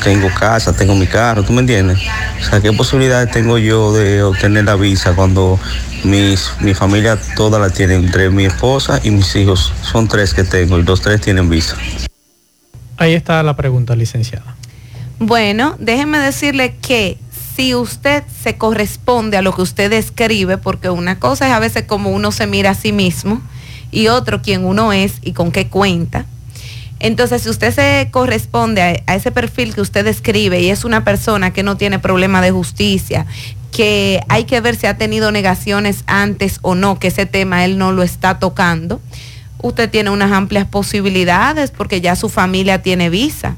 tengo 0.04 0.28
casa, 0.38 0.74
tengo 0.74 0.94
mi 0.94 1.06
carro, 1.06 1.42
¿tú 1.42 1.52
me 1.52 1.60
entiendes? 1.60 1.98
O 2.40 2.44
sea, 2.44 2.60
¿qué 2.60 2.72
posibilidades 2.72 3.30
tengo 3.30 3.58
yo 3.58 3.92
de 3.92 4.22
obtener 4.22 4.64
la 4.64 4.76
visa 4.76 5.14
cuando 5.14 5.58
mis, 6.04 6.50
mi 6.60 6.74
familia 6.74 7.18
toda 7.36 7.58
la 7.58 7.70
tiene, 7.70 7.94
entre 7.94 8.30
mi 8.30 8.44
esposa 8.46 9.00
y 9.02 9.10
mis 9.10 9.34
hijos? 9.36 9.72
Son 9.82 10.08
tres 10.08 10.34
que 10.34 10.44
tengo 10.44 10.78
y 10.78 10.82
los 10.82 11.00
tres 11.00 11.20
tienen 11.20 11.48
visa. 11.48 11.76
Ahí 12.96 13.14
está 13.14 13.42
la 13.42 13.56
pregunta, 13.56 13.94
licenciada. 13.96 14.56
Bueno, 15.18 15.76
déjeme 15.78 16.18
decirle 16.18 16.76
que 16.80 17.18
si 17.56 17.74
usted 17.74 18.22
se 18.40 18.56
corresponde 18.56 19.36
a 19.36 19.42
lo 19.42 19.54
que 19.54 19.62
usted 19.62 19.92
escribe, 19.92 20.58
porque 20.58 20.90
una 20.90 21.18
cosa 21.18 21.48
es 21.48 21.52
a 21.52 21.58
veces 21.58 21.84
como 21.84 22.10
uno 22.10 22.30
se 22.30 22.46
mira 22.46 22.70
a 22.70 22.74
sí 22.74 22.92
mismo 22.92 23.42
y 23.90 24.08
otro 24.08 24.42
quién 24.42 24.64
uno 24.64 24.92
es 24.92 25.14
y 25.22 25.32
con 25.32 25.52
qué 25.52 25.68
cuenta. 25.68 26.26
Entonces, 27.00 27.42
si 27.42 27.48
usted 27.48 27.72
se 27.72 28.10
corresponde 28.10 28.82
a, 28.82 29.12
a, 29.12 29.14
ese 29.14 29.30
perfil 29.30 29.74
que 29.74 29.80
usted 29.80 30.04
describe 30.04 30.60
y 30.60 30.70
es 30.70 30.84
una 30.84 31.04
persona 31.04 31.52
que 31.52 31.62
no 31.62 31.76
tiene 31.76 31.98
problema 31.98 32.40
de 32.42 32.50
justicia, 32.50 33.26
que 33.70 34.20
hay 34.28 34.44
que 34.44 34.60
ver 34.60 34.74
si 34.74 34.86
ha 34.86 34.98
tenido 34.98 35.30
negaciones 35.30 36.02
antes 36.06 36.58
o 36.62 36.74
no, 36.74 36.98
que 36.98 37.08
ese 37.08 37.26
tema 37.26 37.64
él 37.64 37.78
no 37.78 37.92
lo 37.92 38.02
está 38.02 38.38
tocando, 38.38 39.00
usted 39.62 39.90
tiene 39.90 40.10
unas 40.10 40.32
amplias 40.32 40.66
posibilidades 40.66 41.70
porque 41.70 42.00
ya 42.00 42.16
su 42.16 42.28
familia 42.28 42.82
tiene 42.82 43.10
visa. 43.10 43.56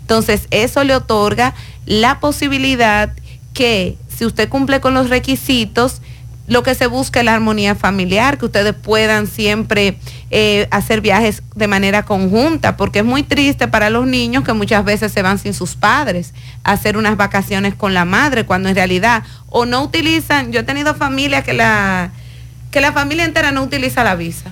Entonces, 0.00 0.48
eso 0.50 0.84
le 0.84 0.94
otorga 0.94 1.54
la 1.86 2.20
posibilidad 2.20 3.12
que 3.54 3.96
si 4.14 4.24
usted 4.24 4.48
cumple 4.48 4.80
con 4.80 4.94
los 4.94 5.10
requisitos, 5.10 6.00
lo 6.48 6.62
que 6.62 6.74
se 6.74 6.86
busca 6.86 7.20
es 7.20 7.26
la 7.26 7.34
armonía 7.34 7.74
familiar, 7.74 8.38
que 8.38 8.46
ustedes 8.46 8.74
puedan 8.74 9.26
siempre 9.26 9.98
eh, 10.30 10.66
hacer 10.70 11.00
viajes 11.00 11.42
de 11.54 11.68
manera 11.68 12.04
conjunta, 12.04 12.76
porque 12.76 13.00
es 13.00 13.04
muy 13.04 13.22
triste 13.22 13.68
para 13.68 13.90
los 13.90 14.06
niños 14.06 14.44
que 14.44 14.54
muchas 14.54 14.84
veces 14.84 15.12
se 15.12 15.22
van 15.22 15.38
sin 15.38 15.54
sus 15.54 15.76
padres 15.76 16.34
a 16.64 16.72
hacer 16.72 16.96
unas 16.96 17.16
vacaciones 17.16 17.74
con 17.74 17.94
la 17.94 18.04
madre, 18.04 18.46
cuando 18.46 18.68
en 18.68 18.74
realidad 18.74 19.22
o 19.48 19.66
no 19.66 19.82
utilizan, 19.82 20.50
yo 20.50 20.60
he 20.60 20.64
tenido 20.64 20.94
familias 20.94 21.44
que 21.44 21.52
la, 21.52 22.10
que 22.70 22.80
la 22.80 22.92
familia 22.92 23.24
entera 23.24 23.52
no 23.52 23.62
utiliza 23.62 24.02
la 24.02 24.16
visa 24.16 24.50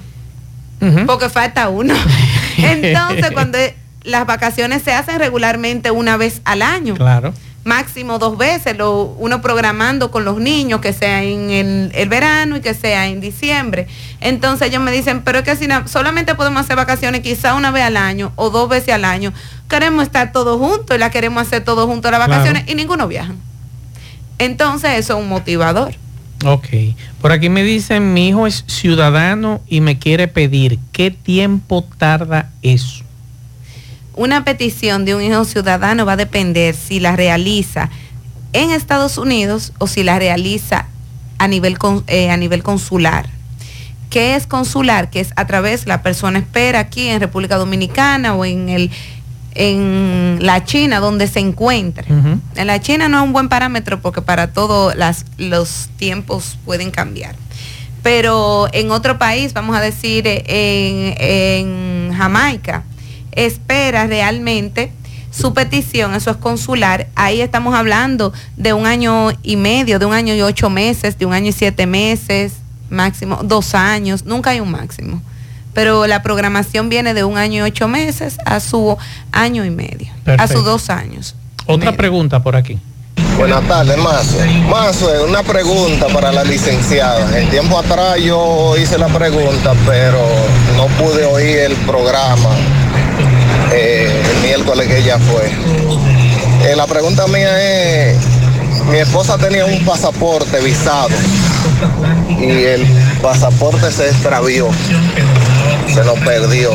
porque 1.06 1.28
falta 1.28 1.68
uno. 1.68 1.94
Entonces, 2.58 3.30
cuando 3.32 3.58
las 4.02 4.26
vacaciones 4.26 4.82
se 4.82 4.92
hacen 4.92 5.18
regularmente 5.18 5.90
una 5.90 6.16
vez 6.16 6.40
al 6.44 6.62
año. 6.62 6.94
Claro. 6.94 7.34
Máximo 7.66 8.20
dos 8.20 8.38
veces, 8.38 8.76
lo, 8.76 9.02
uno 9.18 9.42
programando 9.42 10.12
con 10.12 10.24
los 10.24 10.38
niños, 10.38 10.80
que 10.80 10.92
sea 10.92 11.24
en 11.24 11.50
el, 11.50 12.08
verano 12.08 12.56
y 12.56 12.60
que 12.60 12.74
sea 12.74 13.08
en 13.08 13.20
diciembre. 13.20 13.88
Entonces 14.20 14.68
ellos 14.68 14.80
me 14.80 14.92
dicen, 14.92 15.22
pero 15.22 15.40
es 15.40 15.44
que 15.44 15.56
si 15.56 15.66
solamente 15.86 16.36
podemos 16.36 16.60
hacer 16.60 16.76
vacaciones 16.76 17.22
quizá 17.22 17.54
una 17.54 17.72
vez 17.72 17.82
al 17.82 17.96
año 17.96 18.32
o 18.36 18.50
dos 18.50 18.68
veces 18.68 18.94
al 18.94 19.04
año, 19.04 19.32
queremos 19.68 20.04
estar 20.04 20.30
todos 20.30 20.60
juntos 20.60 20.96
y 20.96 21.00
la 21.00 21.10
queremos 21.10 21.42
hacer 21.42 21.64
todos 21.64 21.86
juntos 21.86 22.10
las 22.12 22.20
vacaciones 22.20 22.62
y 22.68 22.76
ninguno 22.76 23.08
viaja. 23.08 23.34
Entonces 24.38 24.92
eso 24.98 25.16
es 25.16 25.22
un 25.22 25.28
motivador. 25.28 25.94
Ok. 26.44 26.68
Por 27.20 27.32
aquí 27.32 27.48
me 27.48 27.64
dicen, 27.64 28.12
mi 28.12 28.28
hijo 28.28 28.46
es 28.46 28.62
ciudadano 28.68 29.60
y 29.66 29.80
me 29.80 29.98
quiere 29.98 30.28
pedir. 30.28 30.78
¿Qué 30.92 31.10
tiempo 31.10 31.84
tarda 31.98 32.52
eso? 32.62 33.05
Una 34.16 34.44
petición 34.44 35.04
de 35.04 35.14
un 35.14 35.22
hijo 35.22 35.44
ciudadano 35.44 36.06
va 36.06 36.12
a 36.12 36.16
depender 36.16 36.74
si 36.74 37.00
la 37.00 37.14
realiza 37.16 37.90
en 38.54 38.70
Estados 38.70 39.18
Unidos 39.18 39.74
o 39.78 39.86
si 39.86 40.02
la 40.02 40.18
realiza 40.18 40.86
a 41.36 41.46
nivel, 41.48 41.76
eh, 42.06 42.30
a 42.30 42.36
nivel 42.38 42.62
consular. 42.62 43.28
¿Qué 44.08 44.34
es 44.34 44.46
consular? 44.46 45.10
Que 45.10 45.20
es 45.20 45.34
a 45.36 45.46
través, 45.46 45.86
la 45.86 46.02
persona 46.02 46.38
espera 46.38 46.80
aquí 46.80 47.08
en 47.08 47.20
República 47.20 47.56
Dominicana 47.56 48.34
o 48.34 48.46
en 48.46 48.70
el 48.70 48.90
en 49.58 50.38
la 50.40 50.64
China 50.64 51.00
donde 51.00 51.28
se 51.28 51.40
encuentre. 51.40 52.06
En 52.08 52.66
la 52.66 52.80
China 52.80 53.08
no 53.08 53.18
es 53.18 53.24
un 53.24 53.32
buen 53.32 53.48
parámetro 53.48 54.00
porque 54.00 54.22
para 54.22 54.52
todos 54.52 54.94
los 55.38 55.88
tiempos 55.96 56.58
pueden 56.64 56.90
cambiar. 56.90 57.34
Pero 58.02 58.68
en 58.72 58.90
otro 58.90 59.18
país, 59.18 59.54
vamos 59.54 59.76
a 59.76 59.80
decir 59.80 60.26
en, 60.26 61.14
en 61.18 62.14
Jamaica, 62.14 62.84
espera 63.36 64.06
realmente 64.06 64.90
su 65.30 65.52
petición, 65.52 66.14
eso 66.14 66.30
es 66.30 66.36
consular, 66.38 67.08
ahí 67.14 67.42
estamos 67.42 67.74
hablando 67.74 68.32
de 68.56 68.72
un 68.72 68.86
año 68.86 69.28
y 69.42 69.56
medio, 69.56 69.98
de 69.98 70.06
un 70.06 70.14
año 70.14 70.34
y 70.34 70.40
ocho 70.40 70.70
meses, 70.70 71.18
de 71.18 71.26
un 71.26 71.34
año 71.34 71.50
y 71.50 71.52
siete 71.52 71.86
meses, 71.86 72.54
máximo 72.88 73.40
dos 73.44 73.74
años, 73.74 74.24
nunca 74.24 74.50
hay 74.50 74.60
un 74.60 74.70
máximo. 74.70 75.20
Pero 75.74 76.06
la 76.06 76.22
programación 76.22 76.88
viene 76.88 77.12
de 77.12 77.24
un 77.24 77.36
año 77.36 77.58
y 77.58 77.68
ocho 77.68 77.86
meses 77.86 78.38
a 78.46 78.60
su 78.60 78.96
año 79.30 79.62
y 79.62 79.70
medio, 79.70 80.08
a 80.38 80.48
sus 80.48 80.64
dos 80.64 80.88
años. 80.88 81.34
Otra 81.66 81.92
pregunta 81.92 82.42
por 82.42 82.56
aquí. 82.56 82.78
Buenas 83.36 83.68
tardes, 83.68 83.98
Mazo. 83.98 84.38
Mazo, 84.70 85.26
una 85.28 85.42
pregunta 85.42 86.06
para 86.06 86.32
la 86.32 86.44
licenciada. 86.44 87.38
El 87.38 87.50
tiempo 87.50 87.78
atrás 87.78 88.16
yo 88.22 88.74
hice 88.78 88.96
la 88.96 89.08
pregunta, 89.08 89.74
pero 89.84 90.18
no 90.78 90.86
pude 90.96 91.26
oír 91.26 91.58
el 91.58 91.74
programa 91.76 92.48
eh, 93.72 94.22
el 94.34 94.42
miércoles 94.42 94.86
que 94.88 94.98
ella 94.98 95.18
fue. 95.18 95.50
Eh, 96.66 96.76
la 96.76 96.86
pregunta 96.86 97.26
mía 97.26 98.10
es, 98.10 98.16
mi 98.90 98.98
esposa 98.98 99.38
tenía 99.38 99.64
un 99.64 99.84
pasaporte 99.84 100.60
visado 100.60 101.08
y 102.40 102.64
el 102.64 102.86
pasaporte 103.22 103.90
se 103.90 104.08
extravió, 104.08 104.68
se 105.92 106.04
lo 106.04 106.14
perdió. 106.14 106.70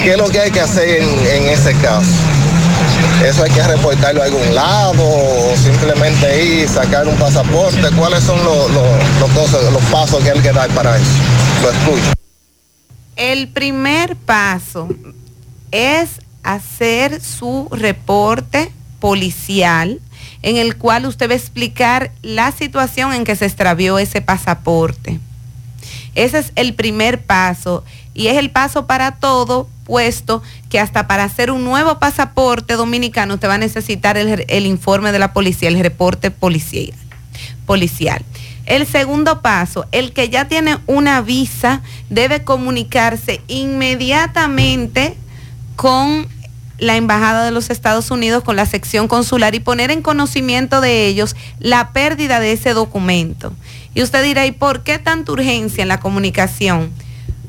¿Qué 0.00 0.12
es 0.12 0.18
lo 0.18 0.28
que 0.28 0.40
hay 0.40 0.50
que 0.50 0.60
hacer 0.60 0.88
en, 0.88 1.48
ese 1.48 1.74
caso? 1.74 2.10
¿Eso 3.24 3.44
hay 3.44 3.50
que 3.50 3.62
reportarlo 3.62 4.22
a 4.22 4.24
algún 4.24 4.54
lado 4.54 4.94
o 5.00 5.54
simplemente 5.56 6.44
ir, 6.44 6.68
sacar 6.68 7.06
un 7.06 7.16
pasaporte? 7.16 7.88
¿Cuáles 7.96 8.24
son 8.24 8.42
los, 8.44 8.70
los, 8.70 9.72
los 9.72 9.82
pasos 9.90 10.22
que 10.22 10.30
hay 10.30 10.40
que 10.40 10.52
dar 10.52 10.68
para 10.70 10.96
eso? 10.96 11.06
Lo 11.62 11.70
escucho. 11.70 12.12
El 13.14 13.48
primer 13.48 14.16
paso 14.16 14.88
es 15.72 16.20
hacer 16.42 17.20
su 17.20 17.68
reporte 17.70 18.70
policial 19.00 20.00
en 20.42 20.56
el 20.56 20.76
cual 20.76 21.06
usted 21.06 21.28
va 21.28 21.34
a 21.34 21.36
explicar 21.36 22.12
la 22.22 22.52
situación 22.52 23.12
en 23.12 23.24
que 23.24 23.36
se 23.36 23.46
extravió 23.46 23.98
ese 23.98 24.20
pasaporte. 24.20 25.18
Ese 26.14 26.38
es 26.38 26.52
el 26.56 26.74
primer 26.74 27.22
paso 27.22 27.84
y 28.14 28.26
es 28.26 28.36
el 28.36 28.50
paso 28.50 28.86
para 28.86 29.12
todo, 29.12 29.68
puesto 29.84 30.42
que 30.68 30.78
hasta 30.78 31.06
para 31.06 31.24
hacer 31.24 31.50
un 31.50 31.64
nuevo 31.64 31.98
pasaporte 31.98 32.74
dominicano 32.74 33.34
usted 33.34 33.48
va 33.48 33.54
a 33.54 33.58
necesitar 33.58 34.16
el, 34.16 34.66
informe 34.66 35.12
de 35.12 35.18
la 35.18 35.32
policía, 35.32 35.68
el 35.68 35.80
reporte 35.80 36.30
policial. 36.30 36.92
policial. 37.66 38.22
El 38.66 38.86
segundo 38.86 39.42
paso, 39.42 39.86
el 39.90 40.12
que 40.12 40.28
ya 40.28 40.46
tiene 40.46 40.78
una 40.86 41.20
visa 41.20 41.82
debe 42.10 42.44
comunicarse 42.44 43.40
inmediatamente 43.48 45.16
con 45.76 46.26
la 46.78 46.96
Embajada 46.96 47.44
de 47.44 47.52
los 47.52 47.70
Estados 47.70 48.10
Unidos, 48.10 48.42
con 48.42 48.56
la 48.56 48.66
sección 48.66 49.06
consular 49.06 49.54
y 49.54 49.60
poner 49.60 49.90
en 49.90 50.02
conocimiento 50.02 50.80
de 50.80 51.06
ellos 51.06 51.36
la 51.60 51.92
pérdida 51.92 52.40
de 52.40 52.52
ese 52.52 52.74
documento. 52.74 53.52
Y 53.94 54.02
usted 54.02 54.24
dirá, 54.24 54.46
¿y 54.46 54.52
por 54.52 54.82
qué 54.82 54.98
tanta 54.98 55.32
urgencia 55.32 55.82
en 55.82 55.88
la 55.88 56.00
comunicación? 56.00 56.90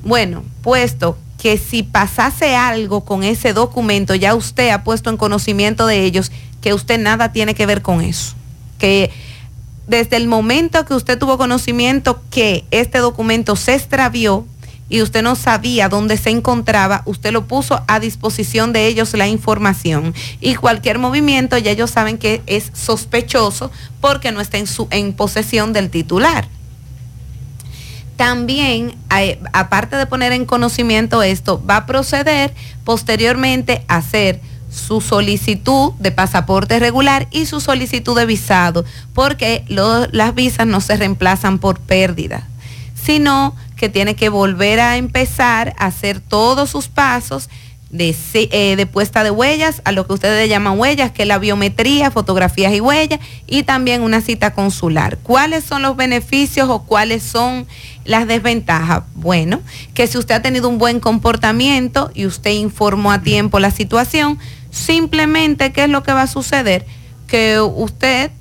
Bueno, 0.04 0.44
puesto 0.62 1.18
que 1.42 1.58
si 1.58 1.84
pasase 1.84 2.56
algo 2.56 3.06
con 3.06 3.24
ese 3.24 3.54
documento, 3.54 4.14
ya 4.16 4.36
usted 4.36 4.70
ha 4.70 4.84
puesto 4.84 5.10
en 5.10 5.18
conocimiento 5.18 5.88
de 5.88 6.04
ellos 6.04 6.32
que 6.62 6.74
usted 6.74 7.00
nada 7.00 7.32
tiene 7.32 7.56
que 7.56 7.66
ver 7.66 7.82
con 7.82 8.02
eso. 8.02 8.36
Que 8.78 9.12
desde 9.88 10.16
el 10.16 10.28
momento 10.28 10.86
que 10.86 10.94
usted 10.94 11.18
tuvo 11.18 11.38
conocimiento 11.38 12.22
que 12.30 12.66
este 12.72 13.00
documento 13.00 13.56
se 13.56 13.74
extravió, 13.74 14.46
y 14.94 15.02
usted 15.02 15.24
no 15.24 15.36
sabía 15.36 15.90
dónde 15.90 16.18
se 16.18 16.30
encontraba, 16.30 17.02
usted 17.06 17.32
lo 17.32 17.48
puso 17.48 17.82
a 17.88 18.00
disposición 18.00 18.74
de 18.74 18.86
ellos 18.86 19.12
la 19.16 19.28
información. 19.28 20.14
Y 20.40 20.54
cualquier 20.54 21.00
movimiento 21.00 21.58
ya 21.58 21.72
ellos 21.72 21.90
saben 21.90 22.20
que 22.20 22.44
es 22.46 22.70
sospechoso 22.76 23.72
porque 24.00 24.32
no 24.32 24.40
está 24.40 24.60
en, 24.60 24.68
su, 24.68 24.88
en 24.92 25.14
posesión 25.14 25.74
del 25.74 25.90
titular. 25.90 26.48
También, 28.18 28.96
aparte 29.52 29.96
de 29.96 30.06
poner 30.06 30.32
en 30.32 30.46
conocimiento 30.46 31.24
esto, 31.24 31.60
va 31.68 31.78
a 31.78 31.86
proceder 31.88 32.54
posteriormente 32.84 33.84
a 33.88 33.96
hacer 33.96 34.42
su 34.70 35.02
solicitud 35.02 35.94
de 35.98 36.12
pasaporte 36.12 36.78
regular 36.78 37.28
y 37.32 37.48
su 37.48 37.62
solicitud 37.62 38.16
de 38.16 38.28
visado, 38.28 38.86
porque 39.16 39.66
las 39.68 40.36
visas 40.36 40.68
no 40.68 40.82
se 40.82 40.98
reemplazan 40.98 41.58
por 41.58 41.80
pérdida, 41.80 42.48
sino 42.94 43.56
que 43.84 43.90
tiene 43.90 44.16
que 44.16 44.30
volver 44.30 44.80
a 44.80 44.96
empezar 44.96 45.76
a 45.78 45.88
hacer 45.88 46.22
todos 46.22 46.70
sus 46.70 46.88
pasos 46.88 47.50
de, 47.90 48.16
eh, 48.34 48.78
de, 48.78 48.86
puesta 48.86 49.26
de 49.26 49.30
huellas, 49.30 49.82
a 49.84 49.92
lo 49.92 50.08
que 50.08 50.14
ustedes 50.14 50.48
llaman 50.48 50.80
huellas, 50.80 51.12
que 51.12 51.24
es 51.24 51.28
la 51.28 51.38
biometría, 51.38 52.10
fotografías 52.10 52.74
y 52.74 52.80
huellas, 52.80 53.20
y 53.46 53.64
también 53.64 54.02
una 54.02 54.22
cita 54.22 54.54
consular. 54.54 55.18
¿Cuáles 55.18 55.66
son 55.66 55.82
los 55.82 55.98
beneficios 55.98 56.70
o 56.70 56.84
cuáles 56.84 57.24
son 57.24 57.68
las 58.06 58.26
desventajas? 58.26 59.04
Bueno, 59.16 59.60
que 59.94 60.08
si 60.08 60.18
usted 60.18 60.36
ha 60.36 60.42
tenido 60.42 60.70
un 60.70 60.78
buen 60.78 61.02
comportamiento 61.02 62.10
y 62.14 62.26
usted 62.26 62.52
informó 62.52 63.12
a 63.12 63.22
tiempo 63.22 63.60
la 63.60 63.70
situación, 63.70 64.40
simplemente, 64.72 65.74
¿qué 65.74 65.84
es 65.84 65.90
lo 65.90 66.04
que 66.04 66.14
va 66.14 66.22
a 66.22 66.28
suceder? 66.28 66.86
Que 67.28 67.60
usted 67.60 68.32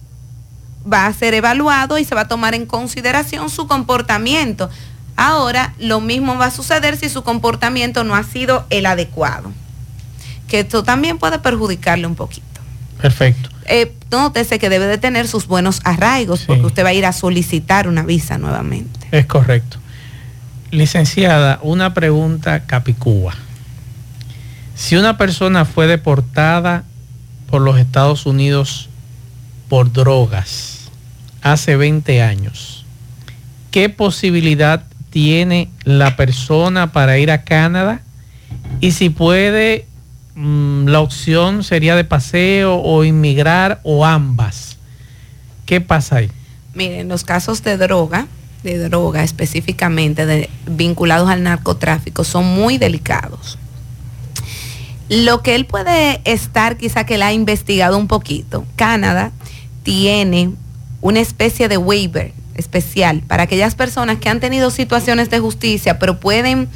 va 0.91 1.07
a 1.07 1.13
ser 1.13 1.35
evaluado 1.35 1.99
y 1.99 2.05
se 2.05 2.15
va 2.15 2.21
a 2.23 2.29
tomar 2.29 2.55
en 2.55 2.65
consideración 2.65 3.51
su 3.51 3.67
comportamiento 3.67 4.71
Ahora, 5.16 5.75
lo 5.79 6.01
mismo 6.01 6.37
va 6.37 6.46
a 6.46 6.51
suceder 6.51 6.96
si 6.96 7.09
su 7.09 7.22
comportamiento 7.22 8.05
no 8.05 8.14
ha 8.14 8.22
sido 8.22 8.66
el 8.70 8.87
adecuado, 8.87 9.53
que 10.48 10.61
esto 10.61 10.83
también 10.83 11.18
puede 11.18 11.38
perjudicarle 11.38 12.07
un 12.07 12.14
poquito. 12.14 12.46
Perfecto. 13.01 13.51
Eh, 13.66 13.94
nótese 14.11 14.59
que 14.59 14.68
debe 14.68 14.87
de 14.87 14.98
tener 14.98 15.29
sus 15.29 15.46
buenos 15.46 15.81
arraigos 15.85 16.42
porque 16.46 16.66
usted 16.66 16.85
va 16.85 16.90
a 16.90 16.94
ir 16.94 17.07
a 17.07 17.12
solicitar 17.12 17.88
una 17.88 18.03
visa 18.03 18.38
nuevamente. 18.38 19.01
Es 19.11 19.27
correcto. 19.27 19.79
Licenciada, 20.70 21.59
una 21.62 21.94
pregunta 21.94 22.64
capicúa. 22.64 23.35
Si 24.75 24.96
una 24.96 25.18
persona 25.18 25.64
fue 25.64 25.87
deportada 25.87 26.85
por 27.48 27.61
los 27.61 27.79
Estados 27.79 28.27
Unidos 28.27 28.88
por 29.68 29.92
drogas 29.92 30.90
hace 31.42 31.77
20 31.77 32.22
años, 32.22 32.85
¿qué 33.70 33.88
posibilidad 33.88 34.85
tiene 35.12 35.68
la 35.85 36.16
persona 36.16 36.90
para 36.90 37.18
ir 37.18 37.31
a 37.31 37.44
Canadá 37.44 38.01
y 38.81 38.92
si 38.92 39.11
puede, 39.11 39.87
mm, 40.35 40.87
la 40.88 41.01
opción 41.01 41.62
sería 41.62 41.94
de 41.94 42.05
paseo 42.05 42.77
o 42.77 43.05
inmigrar 43.05 43.81
o 43.85 44.07
ambas. 44.07 44.79
¿Qué 45.66 45.81
pasa 45.81 46.16
ahí? 46.16 46.31
Miren, 46.75 47.09
los 47.09 47.25
casos 47.25 47.62
de 47.62 47.77
droga, 47.77 48.27
de 48.62 48.79
droga 48.79 49.22
específicamente 49.22 50.25
de, 50.25 50.48
vinculados 50.66 51.29
al 51.29 51.42
narcotráfico, 51.42 52.25
son 52.25 52.46
muy 52.46 52.79
delicados. 52.79 53.59
Lo 55.11 55.42
que 55.42 55.55
él 55.55 55.66
puede 55.66 56.22
estar, 56.25 56.79
quizá 56.79 57.05
que 57.05 57.16
él 57.16 57.22
ha 57.22 57.35
investigado 57.35 57.98
un 57.98 58.09
poquito, 58.09 58.64
Canadá 58.77 59.31
tiene 59.83 60.53
una 61.03 61.20
especie 61.20 61.68
de 61.68 61.77
waiver 61.77 62.33
especial 62.55 63.23
para 63.27 63.45
aquellas 63.45 63.75
personas 63.75 64.19
que 64.19 64.29
han 64.29 64.41
tenido 64.41 64.71
situaciones 64.71 65.31
de 65.31 65.41
justicia, 65.41 65.99
pero 65.99 66.21
pueden 66.21 66.69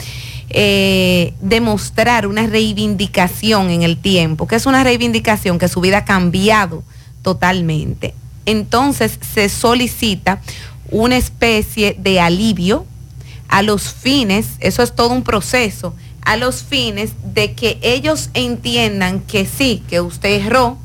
eh, 0.51 1.35
demostrar 1.41 2.27
una 2.27 2.47
reivindicación 2.47 3.71
en 3.71 3.83
el 3.83 3.97
tiempo, 3.97 4.47
que 4.47 4.57
es 4.57 4.67
una 4.67 4.85
reivindicación 4.85 5.59
que 5.59 5.69
su 5.69 5.81
vida 5.81 5.99
ha 5.99 6.05
cambiado 6.05 6.83
totalmente. 7.23 8.15
Entonces 8.47 9.19
se 9.35 9.49
solicita 9.49 10.41
una 10.91 11.17
especie 11.17 11.97
de 11.99 12.21
alivio 12.21 12.87
a 13.49 13.62
los 13.62 13.93
fines, 13.93 14.47
eso 14.61 14.83
es 14.83 14.95
todo 14.95 15.11
un 15.11 15.25
proceso, 15.25 15.95
a 16.23 16.37
los 16.37 16.62
fines 16.62 17.12
de 17.23 17.55
que 17.55 17.79
ellos 17.83 18.31
entiendan 18.35 19.21
que 19.21 19.47
sí, 19.47 19.83
que 19.89 20.01
usted 20.01 20.47
erró 20.47 20.79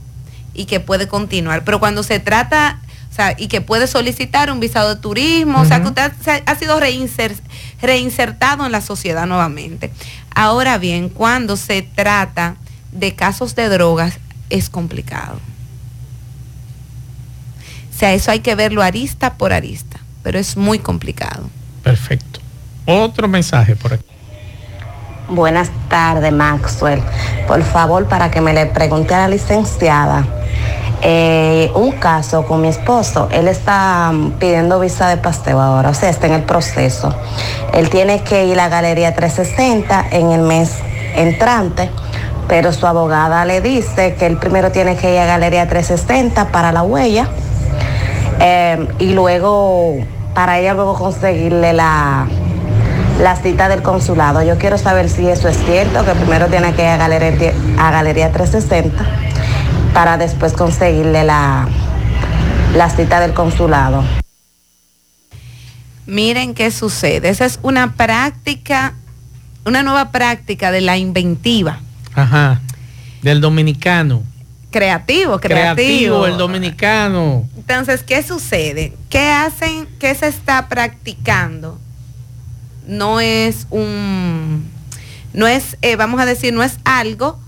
y 0.53 0.65
que 0.65 0.79
puede 0.79 1.07
continuar. 1.07 1.63
Pero 1.63 1.79
cuando 1.79 2.03
se 2.03 2.19
trata 2.19 2.79
o 3.11 3.13
sea, 3.13 3.35
y 3.37 3.47
que 3.47 3.59
puede 3.59 3.87
solicitar 3.87 4.49
un 4.51 4.61
visado 4.61 4.95
de 4.95 5.01
turismo, 5.01 5.59
o 5.59 5.65
sea, 5.65 5.81
que 5.81 5.89
usted 5.89 6.13
ha 6.45 6.55
sido 6.55 6.79
reinsertado 6.79 8.65
en 8.65 8.71
la 8.71 8.79
sociedad 8.79 9.25
nuevamente. 9.27 9.91
Ahora 10.33 10.77
bien, 10.77 11.09
cuando 11.09 11.57
se 11.57 11.81
trata 11.81 12.55
de 12.93 13.13
casos 13.13 13.53
de 13.55 13.67
drogas, 13.67 14.17
es 14.49 14.69
complicado. 14.69 15.39
sea, 17.91 18.13
eso 18.13 18.31
hay 18.31 18.39
que 18.39 18.55
verlo 18.55 18.81
arista 18.81 19.33
por 19.33 19.51
arista, 19.51 19.99
pero 20.23 20.39
es 20.39 20.55
muy 20.55 20.79
complicado. 20.79 21.49
Perfecto. 21.83 22.39
Otro 22.85 23.27
mensaje 23.27 23.75
por 23.75 23.93
aquí. 23.93 24.05
Buenas 25.27 25.69
tardes, 25.89 26.31
Maxwell. 26.31 27.01
Por 27.47 27.61
favor, 27.63 28.07
para 28.07 28.31
que 28.31 28.41
me 28.41 28.53
le 28.53 28.65
pregunte 28.65 29.13
a 29.13 29.19
la 29.19 29.27
licenciada, 29.27 30.25
eh, 31.03 31.71
un 31.73 31.93
caso 31.93 32.45
con 32.45 32.61
mi 32.61 32.67
esposo, 32.67 33.27
él 33.31 33.47
está 33.47 34.11
mm, 34.13 34.33
pidiendo 34.33 34.79
visa 34.79 35.09
de 35.09 35.17
paseo 35.17 35.59
ahora, 35.59 35.89
o 35.89 35.93
sea, 35.95 36.09
está 36.09 36.27
en 36.27 36.33
el 36.33 36.43
proceso. 36.43 37.13
Él 37.73 37.89
tiene 37.89 38.21
que 38.21 38.45
ir 38.45 38.59
a 38.59 38.69
Galería 38.69 39.15
360 39.15 40.05
en 40.11 40.31
el 40.31 40.41
mes 40.41 40.71
entrante, 41.15 41.89
pero 42.47 42.71
su 42.71 42.85
abogada 42.85 43.45
le 43.45 43.61
dice 43.61 44.13
que 44.13 44.27
él 44.27 44.37
primero 44.37 44.71
tiene 44.71 44.95
que 44.95 45.13
ir 45.13 45.19
a 45.19 45.25
Galería 45.25 45.67
360 45.67 46.49
para 46.49 46.71
la 46.71 46.83
huella 46.83 47.29
eh, 48.39 48.87
y 48.99 49.13
luego, 49.13 49.95
para 50.35 50.59
ella 50.59 50.75
luego 50.75 50.93
conseguirle 50.93 51.73
la, 51.73 52.27
la 53.19 53.35
cita 53.37 53.69
del 53.69 53.81
consulado. 53.81 54.43
Yo 54.43 54.59
quiero 54.59 54.77
saber 54.77 55.09
si 55.09 55.27
eso 55.27 55.47
es 55.47 55.57
cierto, 55.65 56.05
que 56.05 56.11
primero 56.11 56.45
tiene 56.45 56.73
que 56.73 56.83
ir 56.83 56.89
a 56.89 56.97
Galería, 56.97 57.53
a 57.79 57.89
Galería 57.89 58.31
360 58.31 59.30
para 59.93 60.17
después 60.17 60.53
conseguirle 60.53 61.23
la, 61.23 61.67
la 62.75 62.89
cita 62.89 63.19
del 63.19 63.33
consulado. 63.33 64.03
Miren 66.05 66.53
qué 66.53 66.71
sucede. 66.71 67.29
Esa 67.29 67.45
es 67.45 67.59
una 67.61 67.93
práctica, 67.93 68.93
una 69.65 69.83
nueva 69.83 70.11
práctica 70.11 70.71
de 70.71 70.81
la 70.81 70.97
inventiva. 70.97 71.79
Ajá. 72.13 72.61
Del 73.21 73.39
dominicano. 73.39 74.23
Creativo, 74.71 75.39
creativo. 75.39 75.75
Creativo, 75.75 76.27
el 76.27 76.37
dominicano. 76.37 77.47
Entonces, 77.57 78.03
¿qué 78.03 78.23
sucede? 78.23 78.93
¿Qué 79.09 79.29
hacen? 79.29 79.87
¿Qué 79.99 80.15
se 80.15 80.27
está 80.27 80.69
practicando? 80.69 81.77
No 82.87 83.19
es 83.19 83.67
un, 83.69 84.69
no 85.33 85.47
es, 85.47 85.77
eh, 85.81 85.97
vamos 85.97 86.19
a 86.21 86.25
decir, 86.25 86.53
no 86.53 86.63
es 86.63 86.77
algo 86.85 87.39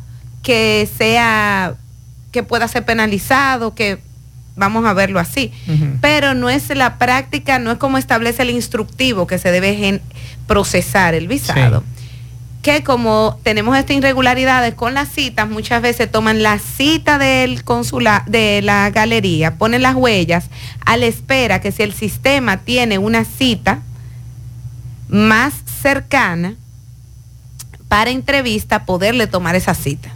que 0.43 0.87
sea, 0.97 1.75
que 2.33 2.43
pueda 2.43 2.67
ser 2.67 2.83
penalizado, 2.83 3.73
que 3.75 3.99
vamos 4.57 4.85
a 4.85 4.93
verlo 4.93 5.19
así. 5.19 5.53
Pero 6.01 6.33
no 6.33 6.49
es 6.49 6.67
la 6.75 6.97
práctica, 6.97 7.59
no 7.59 7.71
es 7.71 7.77
como 7.77 7.97
establece 7.97 8.41
el 8.41 8.49
instructivo 8.49 9.25
que 9.25 9.37
se 9.37 9.51
debe 9.51 10.01
procesar 10.47 11.13
el 11.13 11.29
visado. 11.29 11.83
Que 12.61 12.83
como 12.83 13.39
tenemos 13.43 13.77
estas 13.77 13.97
irregularidades 13.97 14.73
con 14.73 14.93
las 14.93 15.09
citas, 15.09 15.49
muchas 15.49 15.81
veces 15.81 16.09
toman 16.09 16.43
la 16.43 16.59
cita 16.59 17.17
del 17.17 17.63
consulado, 17.63 18.23
de 18.27 18.61
la 18.61 18.89
galería, 18.89 19.55
ponen 19.55 19.81
las 19.81 19.95
huellas 19.95 20.45
a 20.85 20.97
la 20.97 21.05
espera 21.05 21.59
que 21.59 21.71
si 21.71 21.83
el 21.83 21.93
sistema 21.93 22.57
tiene 22.57 22.97
una 22.97 23.25
cita 23.25 23.81
más 25.09 25.53
cercana 25.81 26.55
para 27.89 28.09
entrevista, 28.09 28.85
poderle 28.85 29.27
tomar 29.27 29.55
esa 29.55 29.75
cita. 29.75 30.12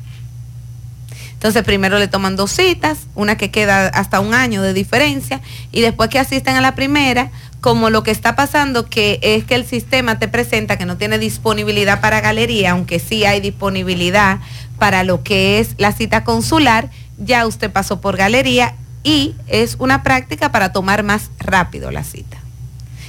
Entonces 1.48 1.64
primero 1.64 1.98
le 1.98 2.10
toman 2.10 2.36
dos 2.36 2.52
citas, 2.52 3.08
una 3.16 3.38
que 3.38 3.52
queda 3.52 3.88
hasta 3.88 4.20
un 4.20 4.34
año 4.34 4.62
de 4.62 4.74
diferencia, 4.74 5.40
y 5.72 5.80
después 5.80 6.10
que 6.10 6.20
asisten 6.20 6.58
a 6.58 6.62
la 6.62 6.76
primera, 6.76 7.32
como 7.62 7.90
lo 7.90 8.04
que 8.04 8.12
está 8.12 8.36
pasando 8.36 8.90
que 8.90 9.18
es 9.22 9.46
que 9.46 9.56
el 9.56 9.66
sistema 9.66 10.20
te 10.20 10.28
presenta 10.28 10.78
que 10.78 10.86
no 10.86 10.98
tiene 10.98 11.18
disponibilidad 11.20 12.02
para 12.02 12.20
galería, 12.20 12.72
aunque 12.72 13.00
sí 13.00 13.24
hay 13.24 13.40
disponibilidad 13.40 14.40
para 14.78 15.06
lo 15.06 15.24
que 15.24 15.60
es 15.60 15.76
la 15.78 15.94
cita 15.94 16.26
consular, 16.26 16.90
ya 17.18 17.48
usted 17.48 17.72
pasó 17.72 18.02
por 18.02 18.18
galería 18.18 18.76
y 19.06 19.34
es 19.48 19.78
una 19.80 20.04
práctica 20.04 20.52
para 20.52 20.74
tomar 20.74 21.04
más 21.04 21.32
rápido 21.40 21.92
la 21.92 22.04
cita. 22.04 22.36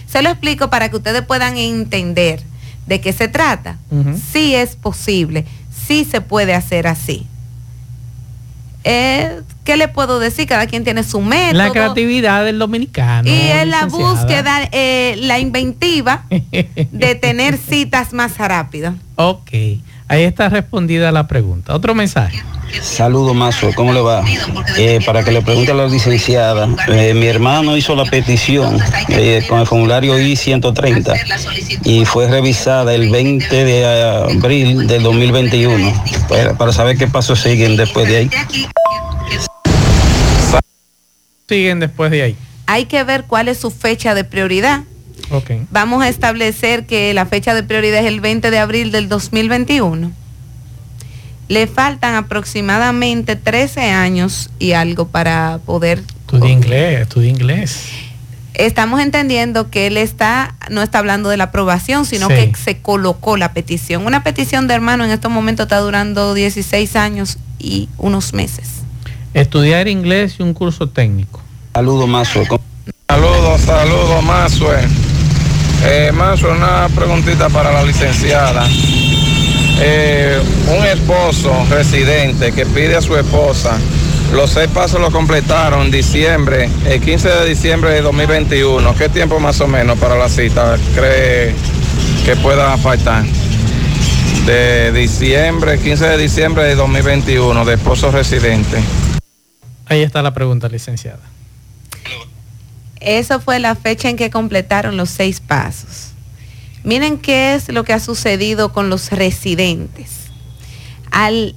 Se 0.07 0.23
lo 0.23 0.29
explico 0.29 0.71
para 0.71 0.91
que 0.91 0.97
ustedes 0.97 1.23
puedan 1.23 1.57
entender 1.57 2.45
de 2.87 3.01
qué 3.01 3.13
se 3.13 3.27
trata. 3.27 3.79
Sí 4.33 4.55
es 4.55 4.77
posible, 4.77 5.45
sí 5.89 6.05
se 6.09 6.21
puede 6.21 6.55
hacer 6.55 6.87
así. 6.87 7.27
Eh, 8.85 9.43
¿Qué 9.65 9.77
le 9.77 9.89
puedo 9.89 10.19
decir? 10.19 10.47
Cada 10.47 10.67
quien 10.67 10.85
tiene 10.85 11.03
su 11.03 11.21
método. 11.21 11.59
La 11.59 11.71
creatividad 11.71 12.45
del 12.45 12.59
dominicano. 12.59 13.29
Y 13.29 13.35
es 13.35 13.67
la 13.67 13.87
búsqueda, 13.87 14.69
eh, 14.73 15.17
la 15.19 15.39
inventiva 15.39 16.25
de 16.31 17.15
tener 17.21 17.59
citas 17.59 18.13
más 18.13 18.39
rápidas. 18.39 18.95
Ok, 19.17 19.51
ahí 20.09 20.25
está 20.25 20.49
respondida 20.49 21.13
la 21.13 21.29
pregunta. 21.29 21.75
Otro 21.75 21.95
mensaje. 21.95 22.43
Saludos, 22.83 23.35
Mazo, 23.35 23.71
¿cómo 23.75 23.93
le 23.93 24.01
va? 24.01 24.25
Eh, 24.77 25.01
para 25.05 25.25
que 25.25 25.33
le 25.33 25.41
pregunte 25.43 25.73
a 25.73 25.75
la 25.75 25.87
licenciada, 25.87 26.69
eh, 26.89 27.15
mi 27.15 27.27
hermano 27.27 27.77
hizo 27.77 27.95
la 27.95 28.05
petición 28.05 28.79
eh, 29.09 29.43
con 29.49 29.61
el 29.61 29.67
formulario 29.67 30.19
I-130 30.19 31.81
y 31.85 32.05
fue 32.05 32.29
revisada 32.29 32.95
el 32.95 33.11
20 33.11 33.65
de 33.65 33.87
abril 33.87 34.87
del 34.87 35.03
2021 35.03 36.05
para, 36.29 36.59
para 36.59 36.73
saber 36.73 36.99
qué 36.99 37.07
pasos 37.07 37.41
siguen 37.41 37.77
después 37.77 38.07
de 38.07 38.17
ahí. 38.17 38.31
Siguen 41.49 41.81
después 41.81 42.11
de 42.11 42.23
ahí. 42.23 42.37
Hay 42.67 42.85
que 42.85 43.03
ver 43.05 43.25
cuál 43.25 43.49
es 43.49 43.59
su 43.59 43.71
fecha 43.71 44.15
de 44.15 44.25
prioridad. 44.25 44.83
Okay. 45.31 45.67
Vamos 45.71 46.03
a 46.03 46.09
establecer 46.09 46.87
que 46.87 47.13
la 47.15 47.27
fecha 47.27 47.55
de 47.55 47.63
prioridad 47.63 48.01
es 48.01 48.07
el 48.07 48.21
20 48.21 48.51
de 48.51 48.59
abril 48.59 48.93
del 48.93 49.09
2021 49.09 50.13
le 51.49 51.67
faltan 51.67 52.15
aproximadamente 52.15 53.35
13 53.37 53.91
años 53.91 54.51
y 54.59 54.73
algo 54.73 55.09
para 55.09 55.61
poder... 55.65 56.03
Estudia 56.21 56.51
inglés, 56.51 57.01
estudia 57.01 57.31
inglés. 57.31 57.89
Estamos 58.53 59.01
entendiendo 59.01 59.71
que 59.71 59.87
él 59.87 59.97
está, 59.97 60.55
no 60.71 60.83
está 60.83 60.99
hablando 60.99 61.31
de 61.31 61.37
la 61.37 61.45
aprobación, 61.45 62.05
sino 62.05 62.29
que 62.29 62.53
se 62.63 62.79
colocó 62.79 63.37
la 63.37 63.53
petición. 63.53 64.05
Una 64.05 64.23
petición 64.23 64.69
de 64.69 64.75
hermano 64.75 65.05
en 65.05 65.11
estos 65.11 65.31
momentos 65.31 65.65
está 65.65 65.79
durando 65.79 66.35
16 66.35 66.97
años 66.97 67.39
y 67.59 67.89
unos 67.97 68.35
meses. 68.35 68.69
Estudiar 69.33 69.89
inglés 69.89 70.37
y 70.39 70.43
un 70.43 70.55
curso 70.55 70.89
técnico. 70.89 71.41
Saludos, 71.73 72.09
Mazo. 72.09 72.43
Saludos, 73.09 73.61
saludos, 73.63 74.25
Mazo. 74.25 74.67
Eh, 75.85 76.11
Mazo, 76.13 76.51
una 76.51 76.89
preguntita 76.95 77.49
para 77.49 77.73
la 77.73 77.83
licenciada. 77.83 78.67
Eh, 79.81 80.41
un 80.77 80.85
esposo 80.85 81.53
residente 81.71 82.53
que 82.53 82.67
pide 82.67 82.97
a 82.97 83.01
su 83.01 83.17
esposa, 83.17 83.79
los 84.33 84.51
seis 84.51 84.69
pasos 84.69 85.01
lo 85.01 85.11
completaron 85.11 85.87
en 85.87 85.91
diciembre, 85.91 86.69
el 86.87 87.01
15 87.01 87.29
de 87.29 87.47
diciembre 87.47 87.93
de 87.93 88.03
2021. 88.03 88.95
¿Qué 88.97 89.09
tiempo 89.09 89.39
más 89.39 89.61
o 89.61 89.69
menos 89.69 89.99
para 89.99 90.17
la 90.17 90.29
cita 90.29 90.77
cree 90.95 91.55
que 92.25 92.37
pueda 92.37 92.77
faltar? 92.77 93.25
De 94.47 94.93
diciembre, 94.93 95.79
15 95.79 96.09
de 96.09 96.19
diciembre 96.19 96.65
de 96.65 96.75
2021, 96.75 97.65
de 97.65 97.75
esposo 97.75 98.11
residente. 98.11 98.79
Ahí 99.87 100.03
está 100.03 100.23
la 100.23 100.35
pregunta, 100.35 100.69
licenciada. 100.69 101.21
Eso 103.01 103.41
fue 103.41 103.59
la 103.59 103.75
fecha 103.75 104.09
en 104.09 104.17
que 104.17 104.31
completaron 104.31 104.97
los 104.97 105.11
seis 105.11 105.41
pasos. 105.41 106.13
Miren 106.85 107.19
qué 107.19 107.55
es 107.55 107.69
lo 107.69 107.85
que 107.85 107.93
ha 107.93 108.01
sucedido 108.01 108.73
con 108.73 108.91
los 108.91 109.11
residentes. 109.11 110.11
Al 111.11 111.55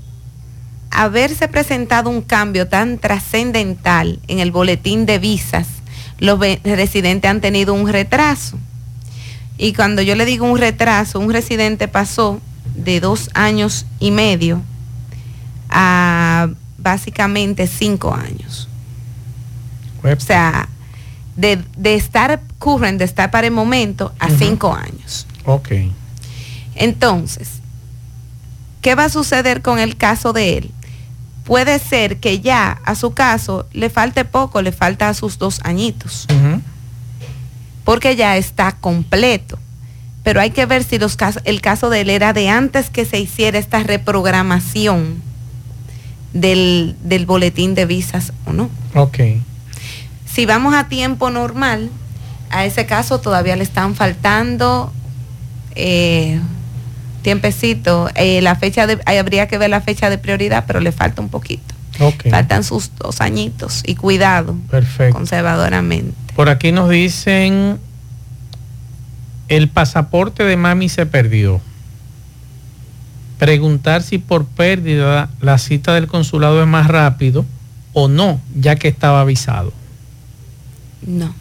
haberse 0.92 1.48
presentado 1.48 2.10
un 2.10 2.22
cambio 2.22 2.68
tan 2.68 2.98
trascendental 2.98 4.20
en 4.28 4.40
el 4.40 4.52
boletín 4.52 5.06
de 5.06 5.20
visas, 5.20 5.68
los 6.20 6.40
residentes 6.64 7.30
han 7.30 7.42
tenido 7.42 7.74
un 7.74 7.88
retraso. 7.88 8.58
Y 9.58 9.74
cuando 9.74 10.02
yo 10.02 10.16
le 10.16 10.26
digo 10.26 10.46
un 10.46 10.58
retraso, 10.58 11.20
un 11.20 11.32
residente 11.32 11.88
pasó 11.88 12.42
de 12.76 13.00
dos 13.00 13.30
años 13.34 13.86
y 14.00 14.12
medio 14.12 14.62
a 15.70 16.50
básicamente 16.78 17.68
cinco 17.68 18.14
años. 18.14 18.68
O 20.04 20.20
sea, 20.20 20.68
de, 21.36 21.64
estar 21.96 22.42
current, 22.60 23.00
de 23.00 23.06
estar 23.06 23.32
para 23.32 23.48
el 23.48 23.54
momento, 23.54 24.14
a 24.20 24.30
cinco 24.30 24.74
años. 24.74 25.26
Ok. 25.46 25.70
Entonces, 26.76 27.50
¿qué 28.82 28.96
va 28.96 29.06
a 29.06 29.10
suceder 29.10 29.62
con 29.62 29.80
el 29.80 29.98
caso 29.98 30.34
de 30.34 30.58
él? 30.58 30.72
Puede 31.44 31.80
ser 31.80 32.18
que 32.18 32.40
ya 32.40 32.80
a 32.86 32.96
su 32.96 33.14
caso 33.14 33.68
le 33.74 33.90
falte 33.90 34.26
poco, 34.26 34.62
le 34.62 34.72
falta 34.72 35.10
a 35.10 35.14
sus 35.14 35.38
dos 35.38 35.60
añitos. 35.64 36.28
Porque 37.84 38.16
ya 38.16 38.38
está 38.38 38.74
completo. 38.74 39.58
Pero 40.24 40.40
hay 40.40 40.52
que 40.52 40.68
ver 40.68 40.84
si 40.84 41.00
los 41.00 41.16
casos, 41.16 41.42
el 41.46 41.62
caso 41.62 41.90
de 41.90 42.02
él 42.02 42.10
era 42.12 42.32
de 42.32 42.48
antes 42.48 42.92
que 42.92 43.06
se 43.06 43.20
hiciera 43.20 43.58
esta 43.58 43.82
reprogramación 43.82 45.20
del, 46.32 46.96
del 47.02 47.26
boletín 47.26 47.74
de 47.74 47.88
visas 47.88 48.32
o 48.46 48.54
no. 48.54 48.70
Ok. 48.94 49.20
Si 50.34 50.46
vamos 50.46 50.74
a 50.74 50.88
tiempo 50.88 51.30
normal, 51.30 51.90
a 52.50 52.66
ese 52.66 52.86
caso 52.86 53.20
todavía 53.20 53.56
le 53.56 53.64
están 53.64 53.96
faltando 53.96 54.94
eh, 55.76 56.40
tiempecito. 57.22 58.10
Eh, 58.16 58.42
la 58.42 58.56
fecha 58.56 58.88
de, 58.88 59.00
habría 59.06 59.48
que 59.48 59.58
ver 59.58 59.70
la 59.70 59.82
fecha 59.82 60.10
de 60.10 60.18
prioridad, 60.18 60.64
pero 60.68 60.80
le 60.80 60.92
falta 60.92 61.22
un 61.22 61.30
poquito. 61.30 61.76
Faltan 62.32 62.64
sus 62.64 62.96
dos 62.96 63.22
añitos 63.22 63.84
y 63.86 63.96
cuidado. 63.96 64.56
Perfecto. 64.72 65.14
Conservadoramente. 65.14 66.16
Por 66.36 66.50
aquí 66.50 66.72
nos 66.72 66.90
dicen, 66.90 67.78
el 69.50 69.68
pasaporte 69.68 70.44
de 70.44 70.58
mami 70.58 70.90
se 70.90 71.06
perdió. 71.06 71.62
Preguntar 73.38 74.02
si 74.02 74.18
por 74.18 74.46
pérdida 74.46 75.30
la 75.42 75.58
cita 75.58 75.94
del 75.94 76.08
consulado 76.08 76.62
es 76.62 76.68
más 76.68 76.88
rápido 76.88 77.46
o 77.94 78.08
no, 78.08 78.40
ya 78.56 78.78
que 78.78 78.88
estaba 78.88 79.22
avisado. 79.22 79.74
No. 81.06 81.34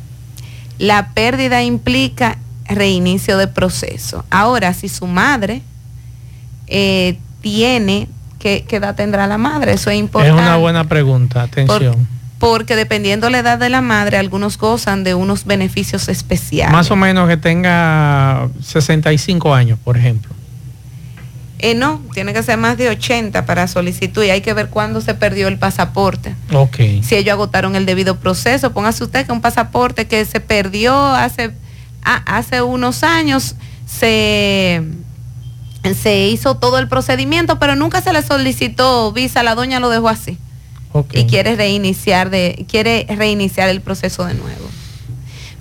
La 0.79 1.11
pérdida 1.11 1.63
implica 1.63 2.39
reinicio 2.67 3.37
de 3.37 3.49
proceso. 3.49 4.25
Ahora, 4.31 4.73
si 4.75 4.89
su 4.89 5.07
madre 5.07 5.63
eh, 6.67 7.19
tiene, 7.43 8.09
¿qué, 8.39 8.65
edad 8.71 8.95
tendrá 8.95 9.27
la 9.27 9.39
madre? 9.39 9.73
Eso 9.73 9.91
es 9.91 9.99
importante. 9.99 10.41
Es 10.41 10.47
una 10.47 10.57
buena 10.57 10.85
pregunta, 10.85 11.43
atención. 11.43 12.09
porque 12.39 12.77
dependiendo 12.77 13.29
la 13.29 13.41
edad 13.41 13.59
de 13.59 13.69
la 13.69 13.81
madre, 13.81 14.17
algunos 14.17 14.57
gozan 14.57 15.05
de 15.05 15.15
unos 15.15 15.45
beneficios 15.45 16.09
especiales. 16.09 16.73
Más 16.73 16.91
o 16.91 16.97
menos 16.97 17.29
que 17.29 17.37
tenga 17.37 18.49
65 18.63 19.55
años, 19.55 19.79
por 19.83 19.97
ejemplo. 19.97 20.40
Eh, 21.63 21.75
no, 21.75 22.01
tiene 22.15 22.33
que 22.33 22.43
ser 22.43 22.57
más 22.57 22.79
de 22.79 22.89
80 22.89 23.45
para 23.45 23.69
solicitud 23.69 24.25
y 24.25 24.31
hay 24.31 24.41
que 24.41 24.55
ver 24.55 24.69
cuándo 24.69 25.01
se 25.01 25.15
perdió 25.15 25.49
el 25.49 25.59
pasaporte. 25.59 26.35
Ok. 26.53 26.77
Si 27.03 27.17
ellos 27.17 27.33
agotaron 27.33 27.77
el 27.77 27.87
debido 27.87 28.17
proceso, 28.17 28.73
póngase 28.73 29.05
usted 29.05 29.27
que 29.27 29.33
un 29.33 29.41
pasaporte 29.41 30.07
que 30.07 30.25
se 30.25 30.41
perdió 30.41 30.95
hace, 30.97 31.53
ah, 32.03 32.23
hace 32.27 32.63
unos 32.63 33.03
años, 33.03 33.57
se, 33.87 34.83
se 36.01 36.29
hizo 36.29 36.57
todo 36.57 36.79
el 36.79 36.89
procedimiento, 36.89 37.59
pero 37.59 37.77
nunca 37.77 38.01
se 38.01 38.13
le 38.13 38.23
solicitó 38.23 39.13
visa, 39.13 39.43
la 39.43 39.55
doña 39.55 39.81
lo 39.81 39.91
dejó 39.91 40.09
así. 40.09 40.39
Y 41.13 41.27
quiere 41.27 41.55
reiniciar, 41.55 42.31
de, 42.31 42.67
quiere 42.69 43.07
reiniciar 43.09 43.69
el 43.69 43.81
proceso 43.81 44.25
de 44.25 44.35
nuevo. 44.35 44.69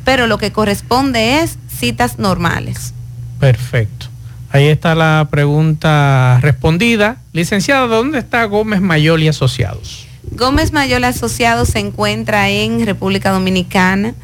Pero 0.03 0.25
lo 0.25 0.37
que 0.37 0.51
corresponde 0.51 1.41
es 1.41 1.57
citas 1.67 2.17
normales. 2.17 2.93
Perfecto. 3.39 4.07
Ahí 4.51 4.67
está 4.67 4.95
la 4.95 5.27
pregunta 5.29 6.39
respondida. 6.41 7.17
Licenciada, 7.33 7.85
¿dónde 7.85 8.17
está 8.17 8.45
Gómez 8.45 8.81
Mayol 8.81 9.21
y 9.21 9.27
Asociados? 9.27 10.07
Gómez 10.31 10.73
Mayol 10.73 11.03
Asociados 11.03 11.69
se 11.69 11.77
encuentra 11.79 12.49
en 12.49 12.83
República 12.85 13.31
Dominicana, 13.31 14.15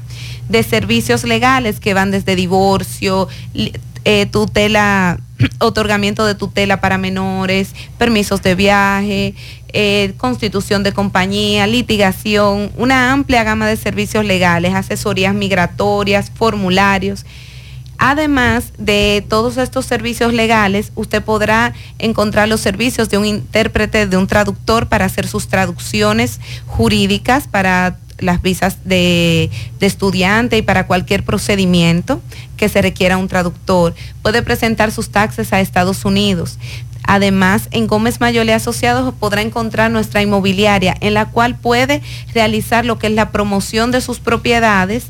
de 0.48 0.64
servicios 0.64 1.22
legales 1.22 1.78
que 1.78 1.94
van 1.94 2.10
desde 2.10 2.34
divorcio, 2.34 3.28
eh, 4.04 4.26
tutela, 4.26 5.20
otorgamiento 5.58 6.26
de 6.26 6.34
tutela 6.34 6.80
para 6.80 6.98
menores, 6.98 7.74
permisos 7.98 8.42
de 8.42 8.54
viaje, 8.54 9.34
eh, 9.72 10.14
constitución 10.18 10.82
de 10.82 10.92
compañía, 10.92 11.66
litigación, 11.66 12.70
una 12.76 13.12
amplia 13.12 13.42
gama 13.44 13.66
de 13.66 13.76
servicios 13.76 14.24
legales, 14.24 14.74
asesorías 14.74 15.34
migratorias, 15.34 16.30
formularios. 16.34 17.24
Además 17.98 18.72
de 18.78 19.24
todos 19.28 19.56
estos 19.58 19.86
servicios 19.86 20.32
legales, 20.34 20.90
usted 20.96 21.22
podrá 21.22 21.72
encontrar 21.98 22.48
los 22.48 22.60
servicios 22.60 23.08
de 23.08 23.16
un 23.16 23.24
intérprete, 23.24 24.06
de 24.08 24.16
un 24.16 24.26
traductor 24.26 24.88
para 24.88 25.04
hacer 25.04 25.28
sus 25.28 25.46
traducciones 25.46 26.40
jurídicas 26.66 27.46
para 27.46 27.96
las 28.22 28.40
visas 28.40 28.78
de, 28.84 29.50
estudiante 29.80 30.56
y 30.58 30.62
para 30.62 30.86
cualquier 30.86 31.24
procedimiento 31.24 32.20
que 32.56 32.68
se 32.68 32.80
requiera 32.80 33.18
un 33.18 33.28
traductor. 33.28 33.94
Puede 34.22 34.42
presentar 34.42 34.92
sus 34.92 35.10
taxes 35.10 35.52
a 35.52 35.60
Estados 35.60 36.04
Unidos. 36.04 36.58
Además, 37.04 37.68
en 37.72 37.88
Gómez 37.88 38.20
Mayole 38.20 38.54
Asociados 38.54 39.12
podrá 39.14 39.42
encontrar 39.42 39.90
nuestra 39.90 40.22
inmobiliaria 40.22 40.96
en 41.00 41.14
la 41.14 41.30
cual 41.30 41.56
puede 41.56 42.00
realizar 42.32 42.84
lo 42.84 42.98
que 42.98 43.08
es 43.08 43.12
la 43.12 43.32
promoción 43.32 43.90
de 43.90 44.00
sus 44.00 44.20
propiedades 44.20 45.06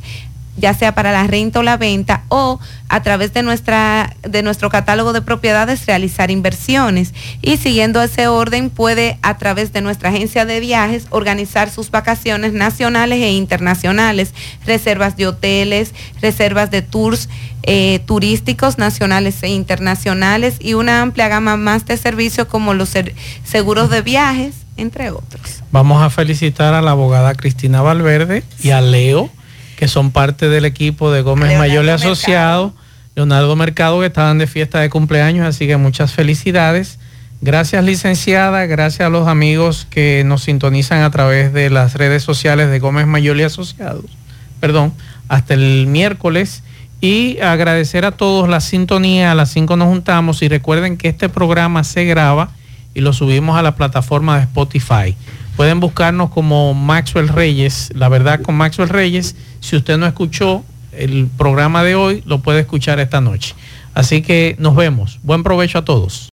ya 0.57 0.75
sea 0.75 0.95
para 0.95 1.13
la 1.13 1.27
renta 1.27 1.61
o 1.61 1.63
la 1.63 1.77
venta, 1.77 2.23
o 2.29 2.61
a 2.89 3.03
través 3.03 3.33
de, 3.33 3.43
nuestra, 3.43 4.15
de 4.23 4.43
nuestro 4.43 4.69
catálogo 4.69 5.13
de 5.13 5.23
propiedades 5.23 5.87
realizar 5.87 6.31
inversiones. 6.31 7.15
Y 7.41 7.57
siguiendo 7.57 8.03
ese 8.03 8.29
orden, 8.29 8.69
puede 8.69 9.19
a 9.23 9.39
través 9.39 9.73
de 9.73 9.81
nuestra 9.81 10.11
agencia 10.11 10.45
de 10.45 10.61
viajes 10.61 11.07
organizar 11.11 11.71
sus 11.71 11.91
vacaciones 11.91 12.53
nacionales 12.53 13.21
e 13.23 13.33
internacionales, 13.33 14.35
reservas 14.67 15.17
de 15.17 15.27
hoteles, 15.29 15.95
reservas 16.21 16.71
de 16.71 16.83
tours 16.83 17.29
eh, 17.65 18.01
turísticos 18.07 18.77
nacionales 18.77 19.43
e 19.43 19.49
internacionales 19.49 20.57
y 20.59 20.75
una 20.75 21.01
amplia 21.01 21.29
gama 21.29 21.57
más 21.57 21.87
de 21.87 21.97
servicios 21.97 22.49
como 22.49 22.75
los 22.75 22.93
seguros 23.45 23.89
de 23.89 24.03
viajes, 24.03 24.55
entre 24.77 25.11
otros. 25.11 25.63
Vamos 25.71 26.03
a 26.03 26.11
felicitar 26.11 26.75
a 26.75 26.83
la 26.83 26.91
abogada 26.91 27.35
Cristina 27.35 27.81
Valverde 27.81 28.43
y 28.63 28.71
a 28.71 28.81
Leo 28.81 29.31
que 29.83 29.89
son 29.89 30.13
parte 30.13 30.49
del 30.49 30.65
equipo 30.65 31.11
de 31.11 31.23
Gómez 31.23 31.59
Mayor 31.59 31.91
Asociado, 31.91 32.73
Leonardo 33.17 33.57
Mercado, 33.57 33.99
que 33.99 34.07
estaban 34.07 34.39
de 34.39 34.47
fiesta 34.47 34.79
de 34.79 34.89
cumpleaños, 34.89 35.45
así 35.45 35.67
que 35.67 35.77
muchas 35.77 36.13
felicidades. 36.13 37.01
Gracias 37.41 37.83
licenciada, 37.83 38.65
gracias 38.67 39.09
a 39.09 39.11
los 39.11 39.27
amigos 39.27 39.89
que 39.91 40.23
nos 40.25 40.45
sintonizan 40.45 41.03
a 41.03 41.11
través 41.11 41.53
de 41.53 41.69
las 41.69 41.95
redes 41.95 42.23
sociales 42.23 42.71
de 42.71 42.79
Gómez 42.79 43.09
Mayor 43.09 43.37
y 43.39 43.43
Asociados. 43.43 44.05
Perdón, 44.61 44.93
hasta 45.27 45.55
el 45.55 45.89
miércoles. 45.89 46.63
Y 47.01 47.41
agradecer 47.41 48.05
a 48.05 48.13
todos 48.13 48.49
la 48.49 48.61
sintonía, 48.61 49.33
a 49.33 49.35
las 49.35 49.51
5 49.51 49.75
nos 49.75 49.89
juntamos 49.89 50.43
y 50.43 50.49
recuerden 50.49 50.97
que 50.97 51.09
este 51.09 51.29
programa 51.29 51.83
se 51.83 52.05
graba 52.05 52.53
y 52.95 53.01
lo 53.01 53.13
subimos 53.13 53.59
a 53.59 53.63
la 53.63 53.75
plataforma 53.75 54.37
de 54.37 54.43
Spotify. 54.43 55.17
Pueden 55.57 55.81
buscarnos 55.81 56.31
como 56.31 56.75
Maxwell 56.75 57.29
Reyes, 57.29 57.91
la 57.95 58.09
verdad 58.09 58.41
con 58.41 58.55
Maxwell 58.55 58.89
Reyes. 58.89 59.37
Si 59.61 59.77
usted 59.77 59.99
no 59.99 60.07
escuchó 60.07 60.65
el 60.93 61.29
programa 61.37 61.83
de 61.83 61.95
hoy, 61.95 62.23
lo 62.27 62.41
puede 62.41 62.61
escuchar 62.61 63.01
esta 63.01 63.21
noche. 63.21 63.55
Así 63.95 64.23
que 64.23 64.57
nos 64.59 64.75
vemos. 64.75 65.21
Buen 65.23 65.43
provecho 65.43 65.79
a 65.79 65.85
todos. 65.85 66.21